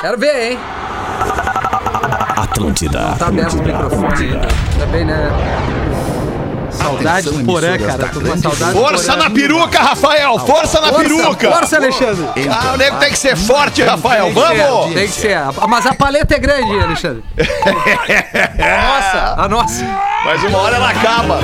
[0.00, 0.58] Quero ver, hein?
[2.36, 3.14] Atlântida.
[3.18, 4.48] Tá aberto o microfone ainda.
[4.78, 5.30] Tá bem, né?
[6.70, 8.08] Saudade do Porã, cara.
[8.08, 10.38] Tô com saudade do Força na peruca, Rafael!
[10.38, 11.50] Força na peruca!
[11.50, 12.24] Força, Alexandre.
[12.48, 14.32] Ah, o nego tem que ser forte, Rafael!
[14.32, 14.94] Vamos!
[14.94, 15.38] Tem que ser.
[15.68, 17.24] Mas a paleta é grande, Alexandre.
[18.56, 19.84] Nossa, a nossa.
[20.24, 21.40] Mas uma hora ela acaba.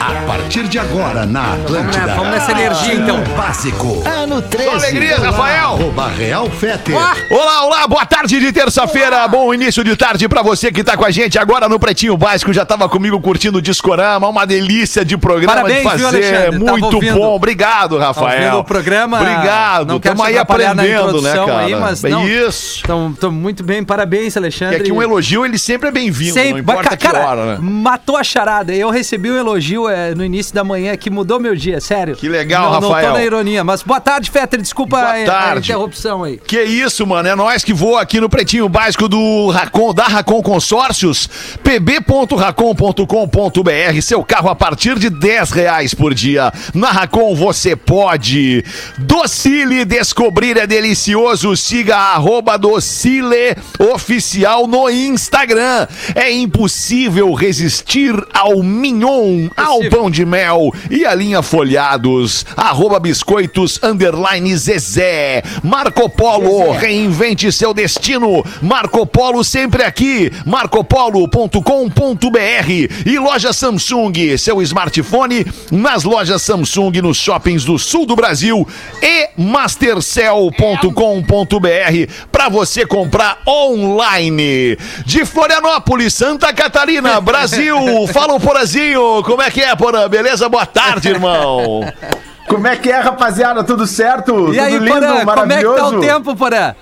[0.00, 2.14] A partir de agora, na Atlântida.
[2.16, 3.22] Vamos nessa energia, então.
[3.36, 4.02] Básico.
[4.04, 4.68] Ano 13.
[4.68, 5.68] Com alegria, Rafael!
[5.74, 6.96] Arroba Real Feter.
[6.96, 10.96] Ah, Olá, olá, boa tarde de terça-feira, bom início de tarde pra você que tá
[10.96, 15.04] com a gente agora no Pretinho Básico, já tava comigo curtindo o Discorama, uma delícia
[15.04, 16.58] de programa Parabéns, de viu, fazer, Alexandre?
[16.64, 17.14] Tava muito ouvindo.
[17.14, 18.58] bom, obrigado, Rafael.
[18.58, 21.60] o programa, Obrigado, não quero tamo te aí atrapalhar na aprendendo, né, introdução cara?
[21.60, 22.28] aí, mas É não.
[22.28, 22.80] Isso.
[22.82, 24.76] Então, tô muito bem, parabéns, Alexandre.
[24.76, 26.60] É que um elogio, ele sempre é bem-vindo, não Sempre.
[26.60, 27.58] importa que cara, hora, né?
[27.60, 28.74] matou a charada.
[28.74, 32.16] Eu recebi um elogio é, no início da manhã que mudou meu dia, sério.
[32.16, 33.12] Que legal, não, Não Rafael.
[33.12, 34.60] tô na ironia, mas boa tarde, Fetter.
[34.60, 35.70] Desculpa Boa a, a tarde.
[35.70, 36.38] interrupção aí.
[36.38, 37.28] Que isso, mano.
[37.28, 41.28] É nós que voa aqui no Pretinho Básico do Racon, da Racon Consórcios,
[41.62, 44.00] pb.racon.com.br.
[44.02, 46.52] Seu carro a partir de 10 reais por dia.
[46.72, 48.64] Na Racon você pode.
[48.98, 51.56] Docile Descobrir é delicioso.
[51.56, 53.56] Siga a arroba Docile
[53.92, 55.86] Oficial no Instagram.
[56.14, 62.44] É impossível resistir ao mignon, ao pão de mel e a linha folhados.
[62.54, 65.42] Arroba biscoitos underline Zezé.
[65.62, 68.44] Marco Polo, reinvente seu destino.
[68.60, 70.30] Marco Polo sempre aqui.
[70.44, 72.70] marcopolo.com.br
[73.06, 78.68] e loja Samsung, seu smartphone nas lojas Samsung nos shoppings do sul do Brasil
[79.00, 84.76] e mastercell.com.br para você comprar online.
[85.06, 87.76] De Florianópolis, Santa Catarina, Brasil.
[88.12, 90.03] Fala o Porazinho, como é que é, Porã?
[90.08, 90.48] Beleza?
[90.48, 91.80] Boa tarde, irmão.
[92.48, 93.64] Como é que é, rapaziada?
[93.64, 94.52] Tudo certo?
[94.52, 95.76] E aí, Tudo lindo, Porã, como é que maravilhoso?
[95.76, 96.74] tá o tempo, Porã?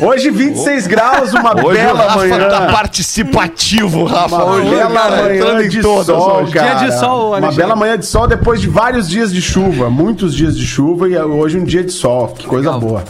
[0.00, 2.48] Hoje 26 graus, uma Hoje o bela Rafa manhã.
[2.48, 4.34] tá participativo, Rafa.
[4.34, 6.52] Uma Hoje, bela cara, manhã de todas sol, hoje.
[6.52, 6.74] cara.
[6.74, 7.56] Dia de sol, Uma Alexandre.
[7.56, 9.88] bela manhã de sol depois de vários dias de chuva.
[9.88, 12.28] Muitos dias de chuva e hoje um dia de sol.
[12.36, 13.04] Que coisa boa.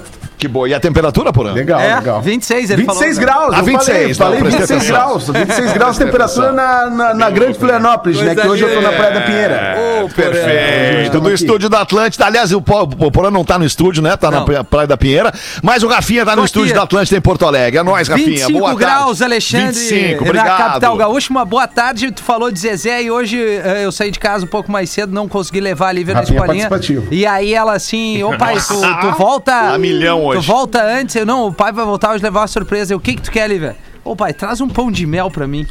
[0.44, 0.68] Que boa.
[0.68, 1.52] E a temperatura, Porã?
[1.54, 2.20] Legal, É, legal.
[2.20, 3.24] 26 ele 26 falou, né?
[3.32, 4.96] graus, Ah, eu 26, falei, não, falei prestei 26 atenção.
[5.06, 5.28] graus.
[5.48, 8.34] 26 graus temperatura na, na, na Grande Florianópolis, né?
[8.34, 8.92] Que hoje eu tô na.
[8.92, 9.74] Praia da Pinheira.
[9.76, 10.08] Porã.
[10.14, 11.20] Perfeito.
[11.20, 11.34] Do aqui.
[11.34, 12.26] estúdio da Atlântida.
[12.26, 14.16] Aliás, o Po- o Porã não tá no estúdio, né?
[14.16, 14.44] Tá Não.
[14.46, 15.32] na Praia da Pinheira.
[15.62, 17.78] Mas o Rafinha tá no estúdio da Atlântida em Porto Alegre.
[17.78, 18.26] É nóis, Rafinha.
[18.46, 19.24] 25 boa graus, tarde.
[19.24, 19.66] Alexandre.
[19.72, 20.56] 25, Na obrigado.
[20.58, 22.10] capital gaúcha, uma boa tarde.
[22.12, 25.12] Tu falou de Zezé e hoje eh, eu saí de casa um pouco mais cedo,
[25.12, 26.68] não consegui levar a Lívia na Rafinha escolinha.
[27.10, 29.54] E aí ela assim, ô pai, tu, tu volta.
[29.74, 30.33] A milhão hoje.
[30.34, 31.16] Tu volta antes.
[31.16, 32.92] Eu, não, o pai vai voltar hoje levar uma surpresa.
[32.94, 33.76] Eu, o que que tu quer, Lívia?
[34.04, 35.66] Ô pai, traz um pão de mel pra mim.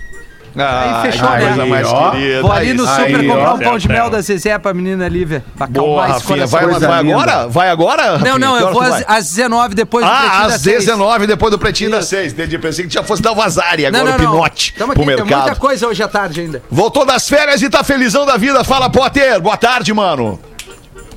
[0.55, 1.47] Ah, Aí fechou, né?
[1.47, 2.11] coisa mais Ó.
[2.11, 2.41] querida.
[2.43, 3.55] Vou ali no Aí, super aí, comprar ó.
[3.55, 5.43] um pão de mel da Zezé pra menina Lívia.
[5.57, 6.47] Pra Boa, Rafinha.
[6.47, 6.47] coração.
[6.59, 7.13] Vai, vai linda.
[7.15, 7.47] agora?
[7.47, 8.03] Vai agora?
[8.03, 8.37] Não, Rafinha?
[8.39, 9.05] não, eu vou às, vai?
[9.07, 10.77] às 19 depois do Ah, Pretinho das às seis.
[10.85, 12.09] 19, depois do Pretinho das Isso.
[12.15, 12.33] 6.
[12.33, 12.59] Entendi.
[12.59, 14.31] Pensei que já fosse dar vazare Não, agora, não, o não.
[14.41, 15.59] pinote Tamo pro aqui, tem muita mercado.
[15.59, 16.61] coisa hoje à tarde ainda.
[16.69, 18.63] Voltou das férias e tá felizão da vida.
[18.63, 19.41] Fala, Potter.
[19.41, 20.39] Boa tarde, mano.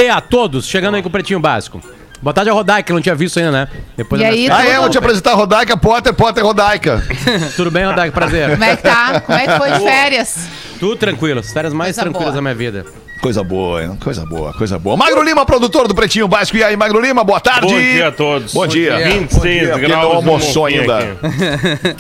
[0.01, 1.79] E a todos, chegando aí com o Pretinho Básico.
[2.23, 3.69] Boa tarde a Rodai, que eu não tinha visto ainda, né?
[3.97, 4.51] Depois E das aí.
[4.51, 4.79] Ah, é?
[4.81, 7.03] Vou te apresentar a Rodaica, Potter, Potter, Rodaica.
[7.57, 8.11] Tudo bem, Rodai?
[8.11, 8.51] Prazer.
[8.51, 9.21] Como é que tá?
[9.21, 10.49] Como é que foi de férias?
[10.81, 12.35] Tudo tranquilo, as férias mais Coisa tranquilas boa.
[12.37, 12.85] da minha vida.
[13.21, 13.99] Coisa boa, hein?
[14.03, 14.97] Coisa boa, coisa boa.
[14.97, 16.59] Magro Lima, produtor do Pretinho Básico.
[16.59, 17.73] E aí, Magro Lima, boa tarde.
[17.73, 18.53] Bom dia a todos.
[18.53, 18.97] Bom dia.
[18.97, 19.11] dia.
[19.21, 19.91] 26 Quem graus.
[19.91, 21.17] não no almoçou ainda.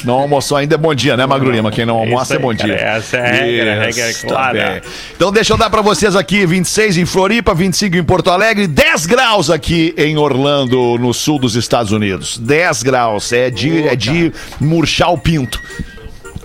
[0.04, 1.70] Não almoçou ainda é bom dia, né, Magro Lima?
[1.72, 2.76] Quem não almoça Isso é aí, bom dia.
[2.76, 4.80] cara, essa é a regra, a regra é Isso, clara.
[4.82, 4.88] tá.
[5.16, 9.06] Então deixa eu dar pra vocês aqui, 26 em Floripa, 25 em Porto Alegre, 10
[9.06, 12.38] graus aqui em Orlando, no sul dos Estados Unidos.
[12.38, 15.60] 10 graus, é de, é de murchar o pinto.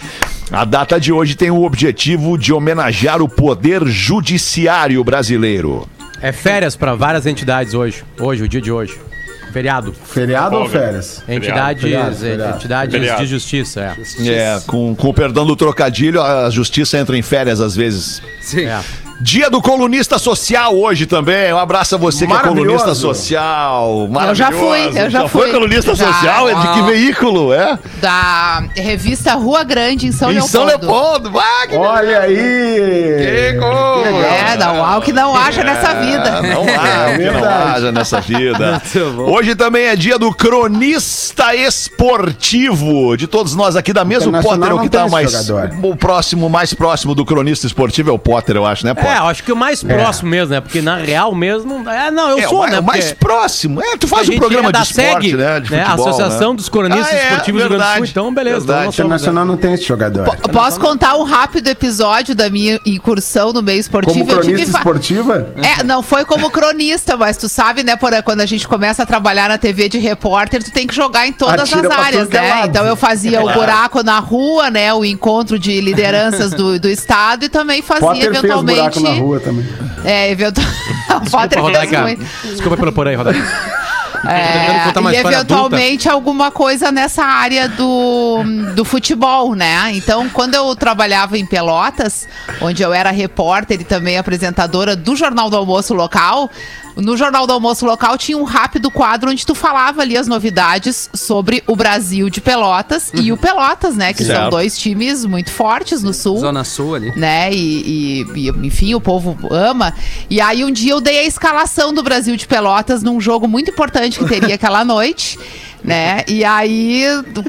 [0.50, 5.88] A data de hoje tem o objetivo de homenagear o poder judiciário brasileiro.
[6.20, 8.04] É férias pra várias entidades hoje.
[8.18, 9.07] Hoje, o dia de hoje.
[9.52, 9.92] Feriado.
[9.92, 11.22] Feriado ou férias?
[11.28, 12.56] Entidades, feriado, feriado.
[12.56, 13.22] entidades Feriado.
[13.22, 14.28] de justiça, é.
[14.28, 18.22] É, com, com o perdão do trocadilho, a justiça entra em férias às vezes.
[18.40, 18.66] Sim.
[18.66, 18.80] É.
[19.20, 21.52] Dia do colunista social hoje também.
[21.52, 24.08] Um abraço a você que é colunista social.
[24.28, 25.52] Eu já fui, eu já foi fui.
[25.52, 26.06] colunista Já.
[26.06, 26.48] social?
[26.48, 27.52] É de que veículo?
[27.52, 27.76] É?
[28.00, 30.52] Da revista Rua Grande, em São em Leopoldo.
[30.52, 31.32] São Leopoldo.
[31.36, 32.36] Ah, que Olha aí!
[32.36, 34.26] Que coisa.
[34.26, 36.42] É, da UAU que não haja nessa vida.
[36.42, 38.80] Não há, o que não haja nessa vida.
[39.26, 43.16] Hoje também é dia do cronista esportivo.
[43.16, 45.32] De todos nós aqui da mesa, o Internacional Potter é o que tá esse mais
[45.32, 45.70] jogador.
[45.82, 49.07] o próximo, mais próximo do cronista esportivo é o Potter, eu acho, né, Potter?
[49.08, 50.60] É, eu acho que o mais próximo mesmo, né?
[50.60, 51.88] Porque na real mesmo.
[51.88, 52.78] É, não, eu É, sou, o mais, né?
[52.80, 53.82] o mais Porque próximo.
[53.82, 55.60] É, tu faz um programa é da de esporte, SEG, né?
[55.60, 55.82] De né?
[55.82, 56.56] A futebol, Associação né?
[56.56, 57.94] dos Cronistas Ah, é, Esportivos do Rio Grande do Sul.
[57.94, 58.58] verdade, Então, beleza.
[58.58, 58.82] Verdade.
[58.82, 58.88] né?
[58.88, 60.26] Internacional não tem esse jogador.
[60.42, 64.18] Eu Posso contar um rápido episódio da minha incursão no meio esportivo?
[64.18, 65.52] Como Eu tive cronista fa- esportiva?
[65.78, 69.06] É, não foi como cronista, mas tu sabe, né, Porã, quando a gente começa a
[69.06, 72.40] trabalhar na TV de repórter, tu tem que jogar em todas Atira as áreas, é
[72.40, 72.50] né?
[72.50, 72.68] lado.
[72.68, 77.44] Então eu fazia o buraco na rua, né, o encontro de lideranças do, do estado
[77.44, 79.66] e também fazia Potter eventualmente buraco na rua também.
[80.04, 80.78] É, eventualmente.
[81.22, 82.02] Desculpa, Rodaica.
[82.02, 82.24] muito.
[82.44, 83.78] Desculpa pelo por aí, Rodaica.
[84.26, 88.42] É, e eventualmente alguma coisa nessa área do,
[88.74, 89.90] do futebol, né?
[89.92, 92.26] Então, quando eu trabalhava em Pelotas,
[92.60, 96.50] onde eu era repórter e também apresentadora do Jornal do Almoço local,
[97.00, 101.08] no Jornal do Almoço local tinha um rápido quadro onde tu falava ali as novidades
[101.14, 104.12] sobre o Brasil de Pelotas e o Pelotas, né?
[104.12, 104.50] Que são Certo.
[104.50, 107.12] dois times muito fortes no sul Zona Sul ali.
[107.16, 107.52] né?
[107.52, 109.94] E, e- e, enfim, o povo ama.
[110.28, 113.70] E aí um dia eu dei a escalação do Brasil de Pelotas num jogo muito
[113.70, 115.38] importante que teria aquela noite.
[115.84, 116.24] Né?
[116.26, 117.04] E aí,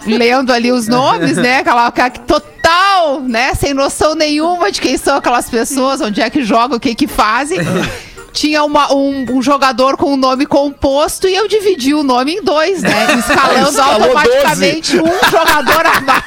[0.06, 1.58] lendo ali os nomes, né?
[1.58, 3.56] Aquela aquela total, né?
[3.56, 7.08] Sem noção nenhuma de quem são aquelas pessoas, onde é que jogam, o que que
[7.08, 7.58] fazem.
[8.32, 12.44] Tinha uma- um, um jogador com um nome composto e eu dividi o nome em
[12.44, 13.08] dois, né?
[13.20, 16.24] Escalando automaticamente um jogador a mais.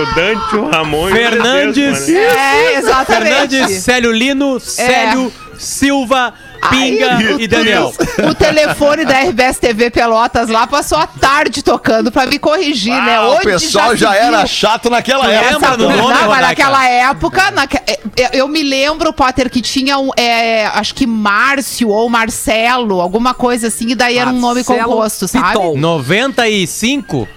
[0.00, 2.08] O Dante, o Ramon e o Fernandes.
[2.08, 2.20] Né?
[2.20, 3.48] É, exatamente.
[3.48, 6.32] Fernandes, Célio Lino, Célio, Silva,
[6.70, 7.92] Pinga Aí, e Daniel.
[8.28, 13.16] O telefone da RBS TV Pelotas lá passou a tarde tocando pra me corrigir, né?
[13.16, 15.52] Ah, o Onde pessoal se já viu era chato naquela Tu época.
[15.54, 16.46] lembra do Não, nome, mas Rodaica?
[16.48, 17.76] naquela época, naque-
[18.16, 23.34] é, eu me lembro, Potter, que tinha um, é, acho que Márcio ou Marcelo, alguma
[23.34, 25.48] coisa assim, e daí era um nome Marcelo composto, sabe?
[25.48, 25.76] Pitol.
[25.78, 27.28] 95?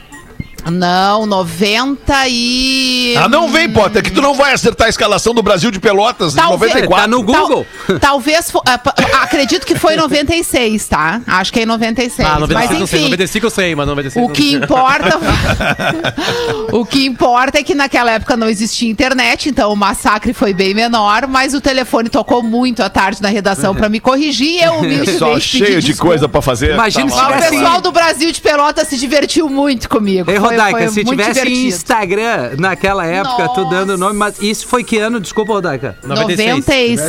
[0.69, 3.15] Não, 90 e...
[3.17, 6.31] Ah, não vem, Potter, que tu não vai acertar a escalação do Brasil de Pelotas
[6.33, 7.01] de Talvez- 94.
[7.01, 7.67] Tá no Tal- Google.
[7.99, 8.93] talvez, fo- ah, pa-
[9.23, 11.21] acredito que foi em 96, tá?
[11.25, 12.27] Acho que é em 96.
[12.27, 12.99] Ah, 95 mas eu sei.
[12.99, 15.19] enfim, 95 eu sei, mas 96 O não que importa.
[16.71, 20.73] o que importa é que naquela época não existia internet, então o massacre foi bem
[20.73, 24.73] menor, mas o telefone tocou muito à tarde na redação pra me corrigir e eu
[24.75, 26.11] humildemente Só cheio de desculpa.
[26.11, 26.73] coisa pra fazer.
[26.73, 27.29] Imagina Tá se lá.
[27.29, 30.29] O pessoal do Brasil de Pelotas se divertiu muito comigo.
[30.29, 31.68] Ei, Foi- Rodaica, foi se tivesse divertido.
[31.68, 35.19] Instagram naquela época, tu dando nome, mas isso foi que ano?
[35.19, 35.95] Desculpa, Rodaica.
[36.03, 37.01] 96,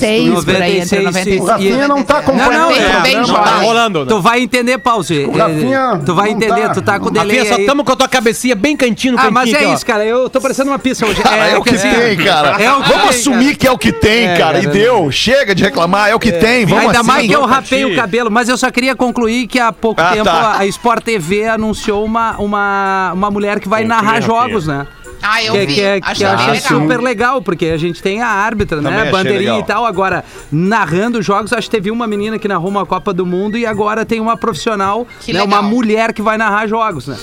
[0.45, 2.53] por aí, entre 96, 96 O Rafinha não tá Não, acompanhando.
[2.53, 3.45] não, bem, é, bem não, jovem.
[3.45, 4.07] Tá rolando, né?
[4.09, 5.25] Tu vai entender, Pause.
[5.27, 6.69] O Rafinha Tu vai não entender, tá.
[6.75, 9.21] tu tá com o delay Rafinha, só tamo com a tua cabecinha bem cantinho no
[9.21, 10.05] Ah, mas é isso, cara.
[10.05, 11.21] Eu tô parecendo uma pista hoje.
[11.23, 12.63] Cara, é, o que assim, tem, cara.
[12.63, 13.57] É o que Vamos tem, assumir cara.
[13.57, 14.59] que é o que tem, É, cara.
[14.63, 15.11] E deu.
[15.11, 16.65] Chega de reclamar, é o que tem.
[16.67, 17.09] Vamos Ainda assim.
[17.09, 20.13] mais que eu rapei o cabelo, mas eu só queria concluir que há pouco Ah,
[20.13, 20.57] tempo tá.
[20.59, 24.87] a Sport TV anunciou uma, uma, uma mulher que vai narrar jogos, né?
[25.25, 25.75] Ah, eu que, vi.
[25.75, 26.81] que, é- que Achei eu bem acho legal.
[26.81, 29.01] super legal, porque a gente tem a árbitra, Também né?
[29.03, 29.61] achei Bandeirinha legal.
[29.61, 29.87] e tal.
[29.87, 33.65] Agora, narrando jogos, acho que teve uma menina que narrou uma Copa do Mundo e
[33.65, 35.41] agora tem uma profissional, Que né?
[35.43, 35.71] uma legal.
[35.71, 37.17] mulher que vai narrar jogos, né?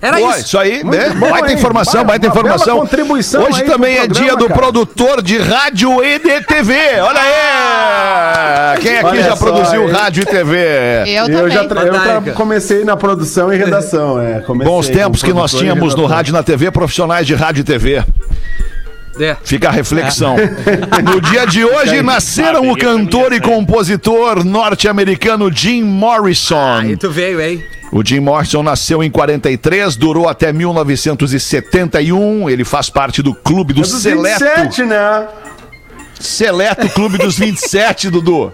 [0.00, 0.38] Era Pô, isso.
[0.40, 1.10] isso aí, Muito né?
[1.10, 1.54] bom, baita hein?
[1.58, 2.78] informação, Vai, baita uma bela informação.
[2.80, 4.60] contribuição Hoje aí pro também é programa, dia do cara.
[4.60, 6.74] produtor de rádio e de TV.
[7.00, 8.78] Olha aí!
[8.80, 9.90] Quem aqui Olha já só, produziu hein?
[9.92, 10.56] rádio e TV?
[11.06, 11.50] Eu, Eu, também.
[11.50, 14.20] já tra- eu tra- comecei na produção e redação.
[14.20, 14.40] É.
[14.40, 17.64] Comecei Bons tempos que nós tínhamos no rádio e na TV, profissionais de rádio e
[17.64, 18.04] TV.
[19.20, 19.36] É.
[19.42, 20.36] Fica a reflexão.
[21.04, 26.78] No dia de hoje nasceram o cantor e compositor norte-americano Jim Morrison.
[26.78, 27.62] Aí tu veio, hein?
[27.90, 32.50] O Jim Morrison nasceu em 43, durou até 1971.
[32.50, 34.44] Ele faz parte do clube do É dos Seleto.
[34.44, 35.26] 27, né?
[36.20, 38.52] Seleto Clube dos 27, Dudu.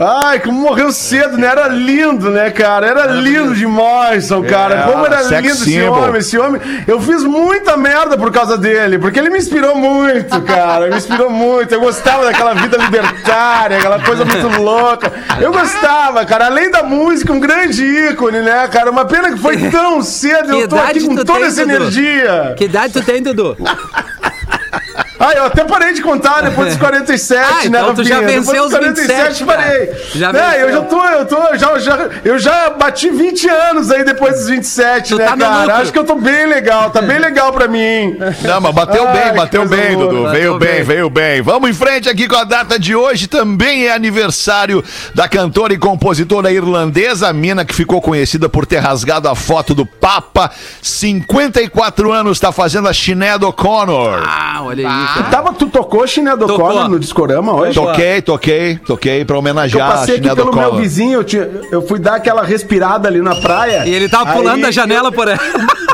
[0.00, 1.48] Ai, como morreu cedo, né?
[1.48, 2.86] Era lindo, né, cara?
[2.86, 4.74] Era lindo de Morrison, cara.
[4.76, 6.62] É, como era sex lindo esse homem, esse homem.
[6.86, 10.86] Eu fiz muita merda por causa dele, porque ele me inspirou muito, cara.
[10.88, 11.74] Me inspirou muito.
[11.74, 15.12] Eu gostava daquela vida libertária, aquela coisa muito louca.
[15.40, 16.46] Eu gostava, cara.
[16.46, 18.92] Além da música, um grande ícone, né, cara?
[18.92, 20.50] Uma pena que foi tão cedo.
[20.54, 21.74] Que Eu tô aqui com toda tem, essa Dudu?
[21.74, 22.54] energia.
[22.56, 23.56] Que idade tu tem, Dudu?
[25.20, 28.64] Ah, eu até parei de contar depois dos 47, Ah, né, então tu já venceu
[28.64, 29.86] os 27, parei.
[29.86, 29.98] cara.
[30.14, 34.04] Já é, eu já tô, eu tô, já, já, eu já bati 20 anos aí
[34.04, 35.76] depois dos 27, Tu né, tá cara?
[35.78, 38.16] Acho que eu tô bem legal, tá bem legal pra mim.
[38.42, 40.06] Não, mas bateu Ai, bem, bateu bem, boa.
[40.08, 40.22] Dudu.
[40.22, 40.82] Bateu Veio bem, bem.
[40.84, 41.42] veio bem.
[41.42, 43.26] Vamos em frente aqui com a data de hoje.
[43.26, 44.84] Também é aniversário
[45.14, 49.74] da cantora e compositora irlandesa, a mina que ficou conhecida por ter rasgado a foto
[49.74, 50.50] do Papa.
[50.82, 54.22] 54 anos, tá fazendo a Sinead O'Connor.
[54.26, 55.30] Ah, olha aí, cara.
[55.30, 56.64] Tava, tu tocou Chinedo Tocou.
[56.66, 57.74] O'Connor no Discorama hoje?
[57.74, 61.82] Toquei, toquei, toquei pra Eu homenagear a passei aqui pelo meu vizinho, eu, tinha- eu
[61.86, 63.86] fui dar aquela respirada ali na praia.
[63.86, 65.38] E ele tava pulando Aí da janela por ela.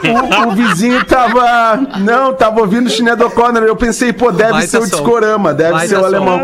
[0.04, 1.76] O, o vizinho tava.
[2.00, 3.62] Não, tava ouvindo Sinead O'Connor.
[3.62, 4.88] Eu pensei, pô, deve Baita ser o som.
[4.88, 6.06] Discorama, deve Baita ser o som.
[6.06, 6.40] alemão.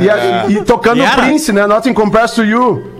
[0.00, 1.16] E, a- e tocando o?
[1.16, 1.66] Prince, né?
[1.66, 2.99] Nothing Compares to You.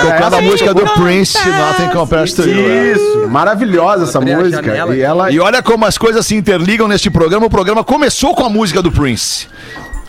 [0.00, 2.92] Tocando a música do Prince, Nothing Compares to You.
[2.92, 4.94] Isso, maravilhosa essa música.
[4.94, 5.30] E ela.
[5.30, 7.46] E olha como as coisas se interligam neste programa.
[7.46, 9.46] O programa começou com a música do Prince.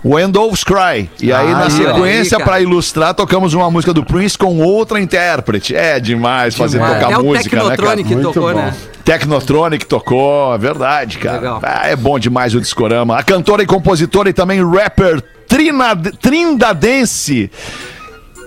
[0.04, 1.10] When Doves Cry.
[1.22, 5.76] E aí, na Aí, sequência, pra ilustrar, tocamos uma música do Prince com outra intérprete.
[5.76, 7.02] É demais fazer Demais.
[7.02, 7.70] tocar É o música, né, cara?
[7.76, 8.60] Technotronic que Muito tocou, bom.
[8.60, 8.74] né?
[9.04, 11.38] Technotronic tocou, é verdade, cara.
[11.38, 11.60] Legal.
[11.64, 13.18] Ah, é bom demais o Discorama.
[13.18, 15.22] A cantora e compositora e também rapper
[16.22, 17.52] trindadense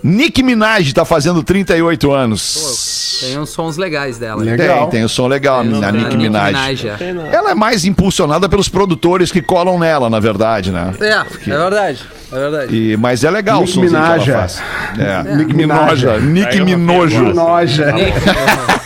[0.02, 3.18] Nick Minaj tá fazendo 38 anos.
[3.21, 4.42] Tem uns sons legais dela.
[4.42, 4.80] Legal.
[4.82, 6.87] Tem, tem o som legal, a Tem, Nicki Nicki Minaj.
[6.87, 6.97] é.
[7.32, 10.92] Ela é mais impulsionada pelos produtores que colam nela, na verdade, né?
[11.00, 12.04] É, é verdade.
[12.32, 12.75] É verdade.
[12.76, 14.30] E, mas é legal Nick o somzinho que ela Minaj.
[14.32, 14.62] faz.
[14.99, 15.37] É.
[15.37, 16.00] Nick Minaj.
[16.02, 16.18] Minoja.
[16.18, 17.32] Nick Aí eu Minojo.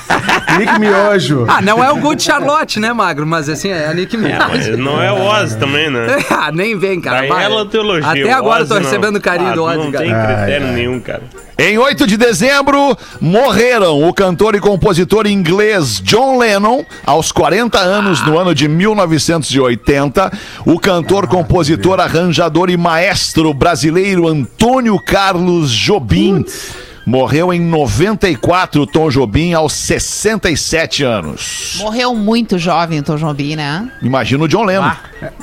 [0.58, 1.44] Nick Miojo.
[1.48, 3.26] Ah, não é o Good Charlotte, né, Magro?
[3.26, 4.48] Mas assim, é a Nick É, Minaj.
[4.50, 6.06] mas não é o Ozzy também, né?
[6.30, 7.26] Ah, nem vem, cara.
[7.28, 8.08] Daí ela te elogia.
[8.08, 8.90] Até agora eu tô Ozzy não.
[8.90, 10.04] recebendo carinho Ah, do Ozzy, Não cara.
[10.04, 11.22] tem critério nenhum, cara.
[11.58, 18.25] Em 8 de dezembro, morreram o cantor e compositor inglês John Lennon, aos 40 anos,
[18.26, 20.30] no ano de 1980.
[20.66, 26.44] O cantor, compositor, arranjador e maestro brasileiro Antônio Carlos Jobim.
[27.06, 31.76] Morreu em 94, Tom Jobim, aos 67 anos.
[31.78, 33.88] Morreu muito jovem o Tom Jobim, né?
[34.02, 34.90] Imagina o John Lennon.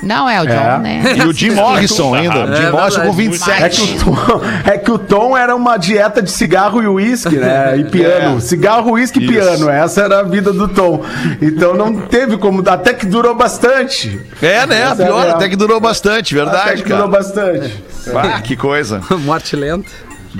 [0.02, 0.78] Não é o John, É.
[0.78, 1.02] né?
[1.16, 2.40] E o Jim Morrison ainda.
[2.40, 3.50] É Jim Morrison com verdade.
[3.64, 4.04] É que, 27.
[4.04, 7.78] o Tom, é que o Tom era uma dieta de cigarro e uísque, né?
[7.78, 8.36] E piano.
[8.36, 8.40] É.
[8.40, 9.70] Cigarro, uísque e piano.
[9.70, 11.02] Essa era a vida do Tom.
[11.40, 12.62] Então não teve como.
[12.68, 14.20] Até que durou bastante.
[14.42, 14.82] É, né?
[14.82, 17.22] Essa é Pior, até que durou bastante, Até verdade, que durou cara.
[17.22, 17.84] bastante.
[18.14, 19.00] Ah, que coisa.
[19.24, 19.88] Morte lenta.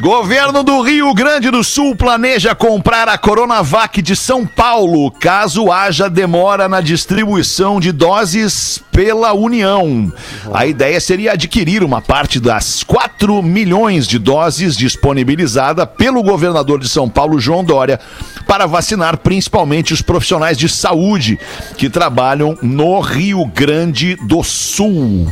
[0.00, 6.10] Governo do Rio Grande do Sul planeja comprar a Coronavac de São Paulo, caso haja
[6.10, 10.12] demora na distribuição de doses pela União.
[10.52, 16.88] A ideia seria adquirir uma parte das 4 milhões de doses disponibilizada pelo governador de
[16.88, 18.00] São Paulo, João Dória,
[18.48, 21.38] para vacinar principalmente os profissionais de saúde
[21.76, 25.30] que trabalham no Rio Grande do Sul.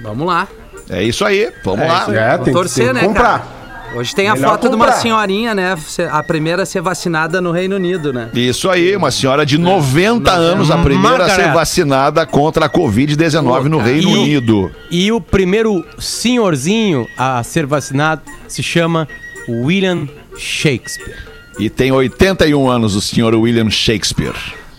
[0.00, 0.48] Vamos lá.
[0.88, 2.06] É isso aí, vamos lá.
[2.14, 3.54] É, tem, torcer, tem né, comprar.
[3.94, 5.00] Hoje tem a Melhor foto de uma comprar.
[5.00, 5.74] senhorinha, né?
[6.10, 8.28] A primeira a ser vacinada no Reino Unido, né?
[8.34, 13.64] Isso aí, uma senhora de 90 anos, a primeira a ser vacinada contra a Covid-19
[13.68, 13.90] no cara.
[13.90, 14.70] Reino E- Unido.
[14.90, 19.08] E o primeiro senhorzinho a ser vacinado se chama
[19.48, 21.16] William Shakespeare.
[21.58, 24.34] E tem 81 anos o senhor William Shakespeare.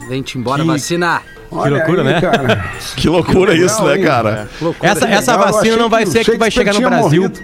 [0.07, 1.23] Vem-te embora Que- vacinar.
[1.51, 2.21] Olha loucura, aí, né?
[2.21, 2.65] Cara.
[2.95, 4.47] Que loucura isso, né, cara?
[4.61, 4.91] Loucura.
[4.91, 7.21] Essa, essa legal, vacina não vai que ser que vai chegar no Brasil.
[7.23, 7.39] morrido.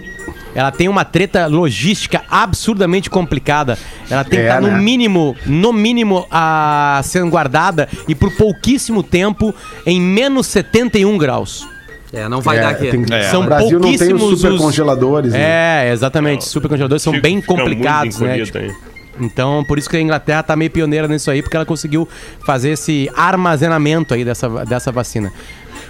[0.54, 3.76] Ela tem uma treta logística absurdamente complicada.
[4.08, 4.78] Ela tem que É, estar no né?
[4.78, 9.52] mínimo, no mínimo, a sendo guardada e por pouquíssimo tempo
[9.84, 11.66] em menos 71 graus.
[12.12, 12.86] É, não vai É, dar aqui.
[12.88, 13.24] tem- É.
[13.24, 15.32] São O Brasil não tem pouquíssimos os super os- congeladores.
[15.32, 15.40] né?
[15.88, 16.42] É, exatamente.
[16.42, 18.38] Os supercongeladores são bem complicados, né?
[18.44, 18.70] Tipo, aí.
[19.20, 22.08] Então, por isso que a Inglaterra tá meio pioneira nisso aí, porque ela conseguiu
[22.44, 25.32] fazer esse armazenamento aí dessa, dessa vacina.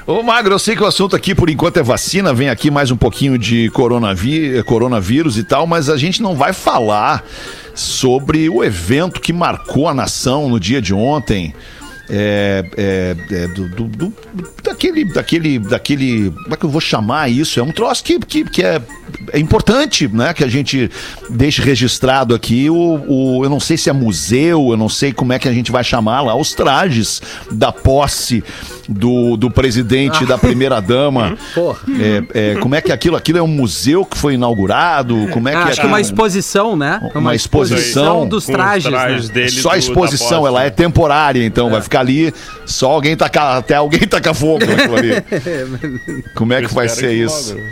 [0.07, 2.35] Ô, Magro, eu sei que o assunto aqui, por enquanto, é vacina.
[2.35, 6.53] Vem aqui mais um pouquinho de coronaví- coronavírus e tal, mas a gente não vai
[6.53, 7.25] falar
[7.75, 11.55] sobre o evento que marcou a nação no dia de ontem.
[12.11, 14.13] É, é, é, do, do- do-
[14.63, 17.59] daquele, daquele, daquele, como é que eu vou chamar isso?
[17.59, 18.81] É um troço que, que, que é,
[19.33, 20.35] é importante, né?
[20.35, 20.91] Que a gente
[21.31, 22.77] deixe registrado aqui o,
[23.09, 25.73] o, eu não sei se é museu, eu não sei como é que a gente
[25.73, 28.45] vai chamar lá, os trajes da posse
[28.89, 31.37] do, do presidente e da primeira dama.
[31.55, 31.79] Porra.
[32.35, 35.29] É, é, como é que aquilo, aquilo é um museu que foi inaugurado?
[35.33, 37.01] Como é Ah, que acho é que uma um- exposição, né?
[37.15, 39.35] Uma exposição dos Com os trajes, trajes né?
[39.35, 42.33] dele Só a exposição, ela é temporária, então vai ficar ali,
[42.67, 45.15] só alguém tacar, até alguém tacar fogo naquilo ali.
[46.35, 47.55] Como é Eu que vai ser que isso?
[47.55, 47.67] logo,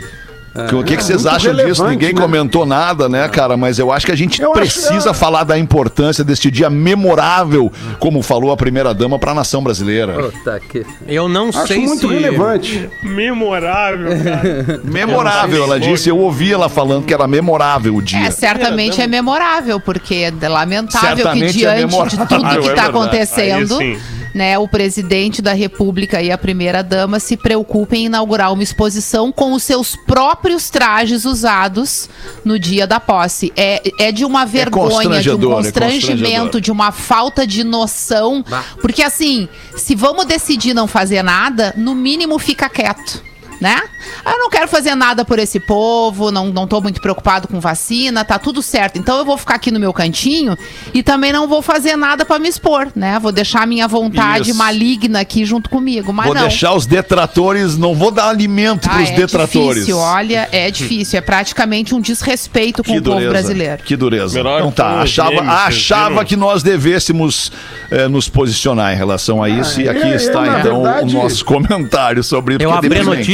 [0.53, 0.67] né?
[0.73, 1.85] O que, que vocês acham disso?
[1.87, 2.21] Ninguém né?
[2.21, 3.57] comentou nada, né, cara?
[3.57, 5.13] Mas eu acho que a gente Eu precisa é.
[5.13, 10.13] falar da importância deste dia memorável, como falou a primeira-dama, para a nação brasileira.
[10.29, 10.85] Puta que...
[11.07, 12.13] Eu não Acho sei muito se...
[12.13, 12.89] relevante.
[13.01, 14.81] Memorável, cara.
[14.83, 16.09] Memorável, ela disse.
[16.09, 18.27] Eu ouvi ela falando que era memorável o dia.
[18.27, 22.27] É, certamente é memorável, porque é lamentável Certamente que é diante de memorável.
[22.27, 24.22] tudo que É está acontecendo, Aí sim.
[24.33, 29.53] Né, o presidente da República e a primeira-dama se preocupem em inaugurar uma exposição com
[29.53, 32.09] os seus próprios trajes usados
[32.43, 33.53] no dia da posse.
[33.55, 36.61] É, é de uma vergonha, de um é constrangimento, constrangedor.
[36.61, 38.43] de uma falta de noção.
[38.81, 43.32] Porque assim, se vamos decidir não fazer nada, no mínimo fica quieto.
[43.63, 43.81] Né?
[44.25, 47.61] Ah, Eu não quero fazer nada por esse povo, não, não tô muito preocupado com
[47.61, 48.97] vacina, tá tudo certo.
[48.99, 50.57] Então eu vou ficar aqui no meu cantinho
[50.93, 53.17] e também não vou fazer nada pra me expor, né?
[53.21, 54.57] Vou deixar a minha vontade Isso.
[54.59, 56.11] maligna aqui junto comigo.
[56.11, 56.41] Mas Vou não.
[56.41, 59.73] deixar os detratores, não vou dar alimento Ah, para os é detratores.
[59.85, 61.17] difícil, olha, é difícil.
[61.17, 63.31] É praticamente um desrespeito com Que o povo dureza.
[63.31, 63.83] brasileiro.
[63.83, 64.33] Que dureza.
[64.43, 67.49] Melhor então tá, achava, achava que nós devêssemos
[67.89, 69.79] eh, nos posicionar em relação a isso.
[69.79, 72.99] e aqui é, está, é, então, verdade- o nosso comentário sobre Eu é abri a
[72.99, 73.25] deprimente.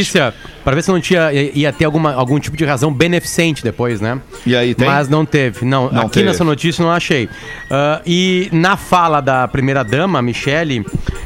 [0.64, 4.20] Pra ver se não tinha, ia ter alguma, algum tipo de razão beneficente depois, né?
[4.46, 4.88] E aí, tem?
[4.88, 5.66] Mas não teve.
[5.66, 6.26] Não, Não aqui teve.
[6.28, 7.30] nessa notícia não achei.
[7.70, 10.86] Ah, e na fala da primeira-dama, Michele,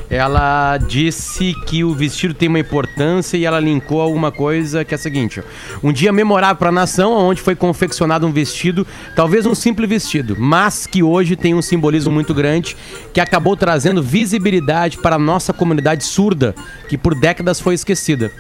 [0.10, 4.96] ela disse que o vestido tem uma importância e ela linkou alguma coisa que é
[4.96, 5.42] a seguinte:
[5.84, 8.86] um dia memorável para a nação, onde foi confeccionado um vestido,
[9.16, 12.76] talvez um simples vestido, mas que hoje tem um simbolismo muito grande
[13.14, 16.54] que acabou trazendo visibilidade para a nossa comunidade surda,
[16.88, 18.32] que por décadas foi esquecida.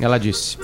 [0.00, 0.56] Ela disse.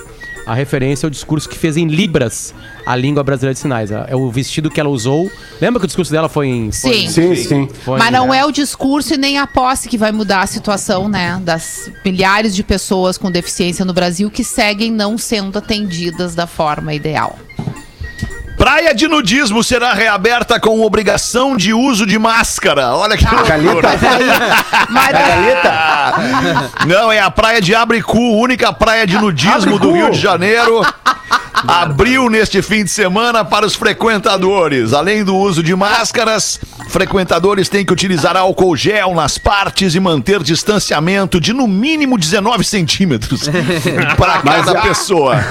[0.45, 2.53] A referência ao discurso que fez em Libras,
[2.85, 3.89] a língua brasileira de sinais.
[3.89, 5.27] É o vestido que ela usou.
[5.59, 6.71] Lembra que o discurso dela foi em.
[6.71, 7.05] foi Sim.
[7.05, 7.69] em- Sim, sim.
[7.83, 10.47] foi Mas em- não é o discurso e nem a posse que vai mudar a
[10.47, 11.41] situação, né?
[11.43, 16.93] Das milhares de pessoas com deficiência no Brasil que seguem não sendo atendidas da forma
[16.93, 17.39] ideal.
[18.65, 22.95] Praia de nudismo será reaberta com obrigação de uso de máscara.
[22.95, 23.95] Olha que loucura.
[23.95, 24.89] Caleta.
[24.89, 25.11] Mas
[26.87, 29.93] Não, é a praia de Abricu, única praia de nudismo do Abricu.
[29.93, 30.81] Rio de Janeiro.
[31.67, 34.93] Abriu neste fim de semana para os frequentadores.
[34.93, 36.59] Além do uso de máscaras,
[36.89, 42.63] frequentadores têm que utilizar álcool gel nas partes e manter distanciamento de no mínimo 19
[42.63, 43.49] centímetros
[44.17, 45.35] para cada a- pessoa.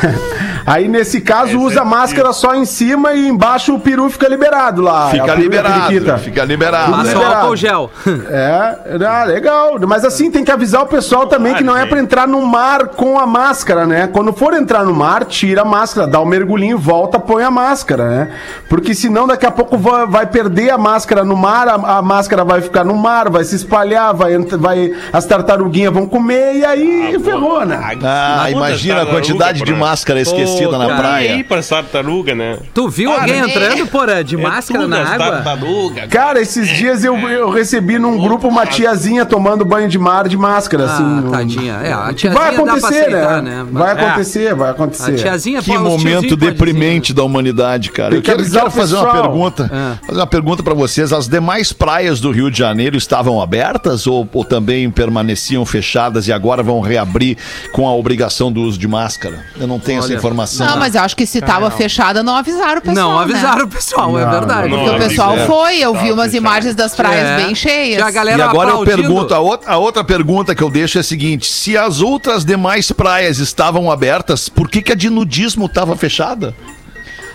[0.66, 5.10] Aí, nesse caso, usa máscara só em cima e embaixo o peru fica liberado lá.
[5.10, 6.18] Fica A peru- a liberado, periquita.
[6.18, 6.84] fica liberado.
[6.86, 7.34] Tudo Passa o liberado.
[7.42, 7.90] álcool gel.
[8.30, 9.78] É, ah, legal.
[9.86, 12.86] Mas assim, tem que avisar o pessoal também que não é pra entrar no mar
[12.88, 14.06] com a máscara, né?
[14.10, 18.08] Quando for entrar no mar, tira a máscara, dá um mergulhinho, volta, põe a máscara,
[18.08, 18.30] né?
[18.68, 22.44] Porque senão daqui a pouco vai, vai perder a máscara no mar, a, a máscara
[22.44, 27.18] vai ficar no mar, vai se espalhar, vai, vai as tartaruguinhas vão comer e aí
[27.22, 27.78] ferrou, né?
[28.02, 30.84] Ah, imagina a quantidade de máscara esquecida Pô, na.
[30.86, 31.44] E aí praia.
[31.44, 32.58] pra tartaruga, né?
[32.72, 33.48] Tu viu alguém né?
[33.48, 35.30] entrando, porra, de máscara na água?
[35.32, 36.06] Tartaruga.
[36.08, 40.36] Cara, esses dias eu, eu recebi num grupo uma tiazinha tomando banho de mar de
[40.36, 41.02] máscara, assim.
[41.02, 41.74] Ah, um- tadinha.
[41.82, 43.50] É, a tiazinha Vai dá pra acontecer, aceitar, né?
[43.62, 43.66] né?
[43.70, 43.92] Vai É.
[43.92, 45.14] acontecer, vai A acontecer.
[45.14, 48.14] tiazinha Que momento podem deprimente da humanidade, cara.
[48.14, 49.70] Eu que quero, quero fazer uma pergunta.
[49.72, 49.96] Ah.
[50.06, 51.12] Fazer uma pergunta pra vocês.
[51.12, 56.32] As demais praias do Rio de Janeiro estavam abertas ou, ou também permaneciam fechadas e
[56.32, 57.36] agora vão reabrir
[57.72, 59.44] com a obrigação do uso de máscara?
[59.58, 60.66] Eu não tenho essa Olha, informação.
[60.66, 63.10] não, mas eu acho que se tava fechada, não avisaram o pessoal.
[63.10, 63.64] Não, avisaram Né?
[63.64, 64.68] o pessoal, é Não, verdade.
[64.68, 64.78] não.
[64.84, 65.46] Porque o pessoal É.
[65.46, 66.36] foi, eu vi umas fechado.
[66.36, 67.44] imagens das praias É.
[67.44, 67.96] bem cheias.
[67.96, 68.96] Tinha a galera E agora eu aplaudindo.
[69.08, 72.44] pergunto, a outra, a outra pergunta que eu deixo é a seguinte: se as outras
[72.44, 76.54] demais praias estavam abertas, por que, que a de nudismo estava fechada?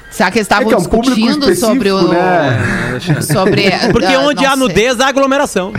[0.10, 1.99] Será que eles estavam É é um discutindo sobre o.
[1.99, 3.71] específico, Sobre.
[3.91, 5.71] Porque onde há nudez, há aglomeração.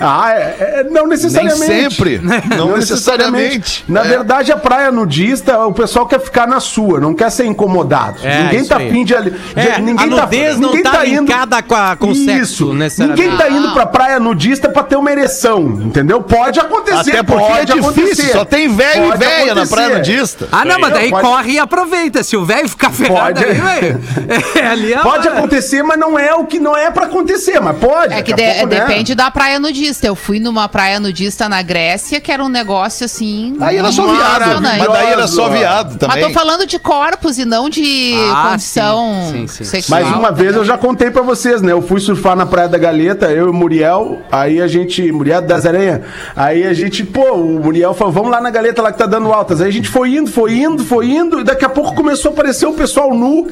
[0.00, 1.64] Ah, é, é, não Nem necessariamente.
[1.66, 2.20] sempre.
[2.56, 3.84] Não, necessariamente.
[3.88, 4.08] Na É.
[4.08, 8.18] verdade, a praia nudista, o pessoal quer ficar na sua, não quer ser incomodado.
[8.22, 8.88] É, ninguém tá aí.
[8.88, 9.34] afim de ali.
[9.54, 12.74] É, de- ninguém a nudez não ninguém tá linkada com a- com sexo, Isso.
[12.74, 13.22] necessariamente.
[13.22, 16.20] Ninguém tá indo pra praia nudista pra ter uma ereção, entendeu?
[16.22, 18.32] Pode acontecer, Até porque pode é difícil, acontecer.
[18.32, 20.48] só tem velho e velha na praia nudista.
[20.52, 22.22] Ah, não, mas daí Pode- corre e aproveita.
[22.22, 23.44] Se o velho ficar ferrado Pode.
[23.44, 24.00] aí, velho.
[24.56, 27.76] É, ali é Pode acontecer, mas não é o que não é pra acontecer, mas
[27.78, 28.12] pode.
[28.14, 28.80] É que de- pouco, né?
[28.80, 29.85] depende da praia nudista.
[30.06, 33.56] Eu fui numa praia nudista na Grécia, que era um negócio assim.
[33.60, 34.60] Aí era só viado.
[34.62, 36.24] Mas daí era só viado Mas também.
[36.26, 39.64] tô falando de corpos e não de Ah, condição sim, sim, sim.
[39.64, 40.00] sexual.
[40.02, 41.72] Mas uma vez eu já contei pra vocês, né?
[41.72, 45.10] Eu fui surfar na Praia da Galeta, eu e o Muriel, aí a gente.
[45.12, 46.00] Muriel das Aranhas.
[46.34, 49.32] Aí a gente, pô, o Muriel falou, vamos lá na Galeta lá que tá dando
[49.32, 49.60] altas.
[49.60, 52.34] Aí a gente foi indo, foi indo, foi indo, e daqui a pouco começou a
[52.34, 53.46] aparecer o pessoal nu.